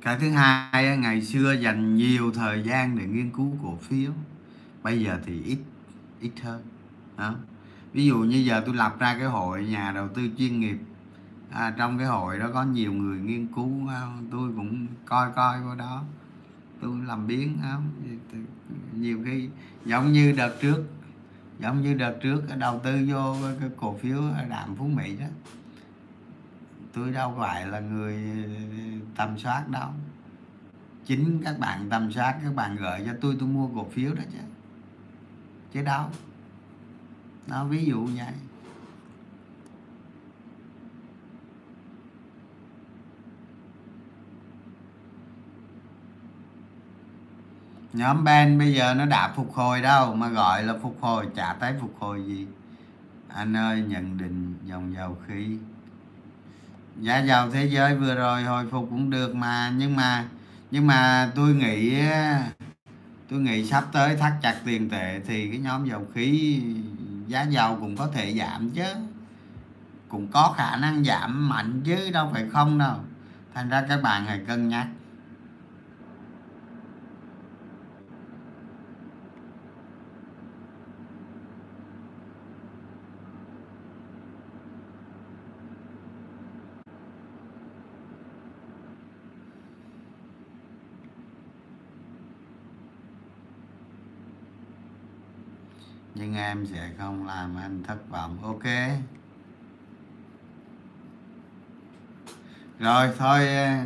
[0.00, 4.12] Cái thứ hai ngày xưa dành nhiều thời gian để nghiên cứu cổ phiếu.
[4.82, 5.58] Bây giờ thì ít
[6.20, 6.62] ít hơn.
[7.16, 7.34] Đó
[7.94, 10.78] ví dụ như giờ tôi lập ra cái hội nhà đầu tư chuyên nghiệp.
[11.50, 13.88] À, trong cái hội đó có nhiều người nghiên cứu
[14.30, 16.04] tôi cũng coi coi qua đó.
[16.80, 17.90] Tôi làm biến không?
[18.92, 19.48] Nhiều khi
[19.84, 20.84] giống như đợt trước
[21.60, 25.26] giống như đợt trước đầu tư vô cái cổ phiếu đạm phú mỹ đó.
[26.92, 28.44] Tôi đâu phải là người
[29.16, 29.88] tầm soát đâu.
[31.04, 34.22] Chính các bạn tầm soát các bạn gửi cho tôi tôi mua cổ phiếu đó
[34.32, 34.38] chứ.
[35.72, 36.10] Chứ đâu
[37.46, 38.32] đó, ví dụ vậy.
[47.92, 51.56] Nhóm Ben bây giờ nó đã phục hồi đâu mà gọi là phục hồi, chả
[51.60, 52.46] thấy phục hồi gì.
[53.28, 55.58] Anh ơi, nhận định dòng dầu khí.
[57.00, 60.24] Giá dầu thế giới vừa rồi hồi phục cũng được mà, nhưng mà
[60.70, 62.02] nhưng mà tôi nghĩ
[63.28, 66.60] tôi nghĩ sắp tới thắt chặt tiền tệ thì cái nhóm dầu khí
[67.26, 68.84] giá dầu cũng có thể giảm chứ.
[70.08, 72.96] Cũng có khả năng giảm mạnh chứ, đâu phải không đâu.
[73.54, 74.86] Thành ra các bạn hãy cân nhắc.
[96.14, 98.64] Nhưng em sẽ không làm anh thất vọng ok?
[102.78, 103.84] Rồi thôi ờ,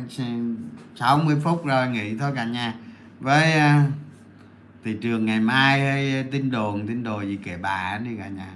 [0.95, 2.75] 60 phút rồi nghỉ thôi cả nhà.
[3.19, 3.81] Với ờ,
[4.83, 8.27] thị trường ngày mai hay ờ, tin đồn tin đồn gì kệ bà đi cả
[8.27, 8.53] nhà.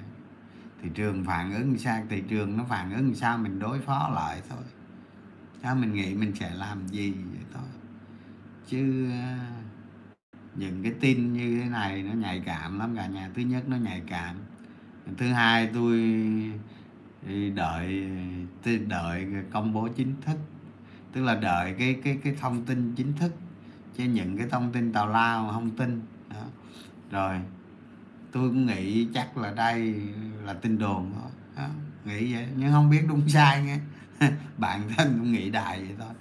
[0.81, 4.41] Thị trường phản ứng sao thị trường nó phản ứng sao mình đối phó lại
[4.49, 4.63] thôi.
[5.63, 7.67] Sao mình nghĩ mình sẽ làm gì vậy thôi?
[8.67, 9.62] Chứ uh,
[10.55, 13.29] những cái tin như thế này nó nhạy cảm lắm cả nhà.
[13.35, 14.35] Thứ nhất nó nhạy cảm.
[15.17, 15.99] Thứ hai tôi
[17.55, 18.07] đợi
[18.63, 20.37] tôi đợi công bố chính thức.
[21.11, 23.35] Tức là đợi cái cái cái thông tin chính thức.
[23.97, 26.01] Chứ những cái thông tin tào lao không tin.
[26.29, 26.45] Đó.
[27.11, 27.39] rồi,
[28.31, 29.95] tôi cũng nghĩ chắc là đây
[30.45, 31.31] là tin đồn thôi.
[31.57, 31.67] Đó.
[32.05, 32.47] nghĩ vậy.
[32.57, 33.79] Nhưng không biết đúng sai nghe.
[34.57, 36.13] Bản thân cũng nghĩ đại vậy thôi.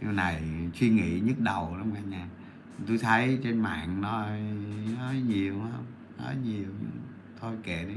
[0.00, 0.42] Cái này
[0.74, 2.28] suy nghĩ nhức đầu lắm cả nhà
[2.86, 4.40] tôi thấy trên mạng nói
[4.98, 5.84] nói nhiều không
[6.18, 6.68] nói nhiều.
[7.40, 7.94] Thôi kệ đi.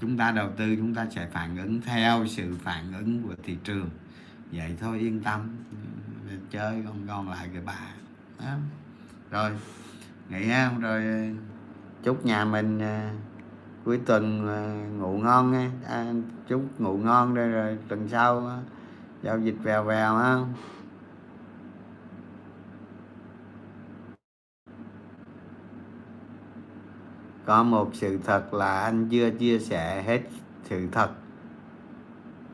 [0.00, 3.56] Chúng ta đầu tư chúng ta sẽ phản ứng theo sự phản ứng của thị
[3.64, 3.90] trường.
[4.52, 5.40] Vậy thôi yên tâm.
[6.50, 7.78] Chơi còn còn lại cái bà.
[8.40, 8.56] Đó.
[9.30, 9.50] rồi
[10.28, 11.34] nghỉ không rồi
[12.02, 13.12] chúc nhà mình à,
[13.84, 14.60] cuối tuần à,
[14.98, 16.12] ngủ ngon nghe à,
[16.48, 18.58] chúc ngủ ngon đây rồi tuần sau à,
[19.22, 20.36] giao dịch vèo vèo ha.
[27.48, 30.20] Có một sự thật là anh chưa chia sẻ hết
[30.68, 31.08] sự thật.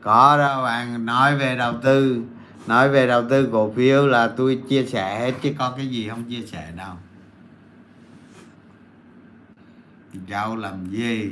[0.01, 2.23] Có đâu bạn, nói về đầu tư.
[2.67, 6.09] Nói về đầu tư cổ phiếu là tôi chia sẻ hết, chứ có cái gì
[6.09, 6.93] không chia sẻ đâu.
[10.27, 11.31] Đâu làm gì?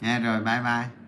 [0.00, 1.01] Nghe rồi, bye bye.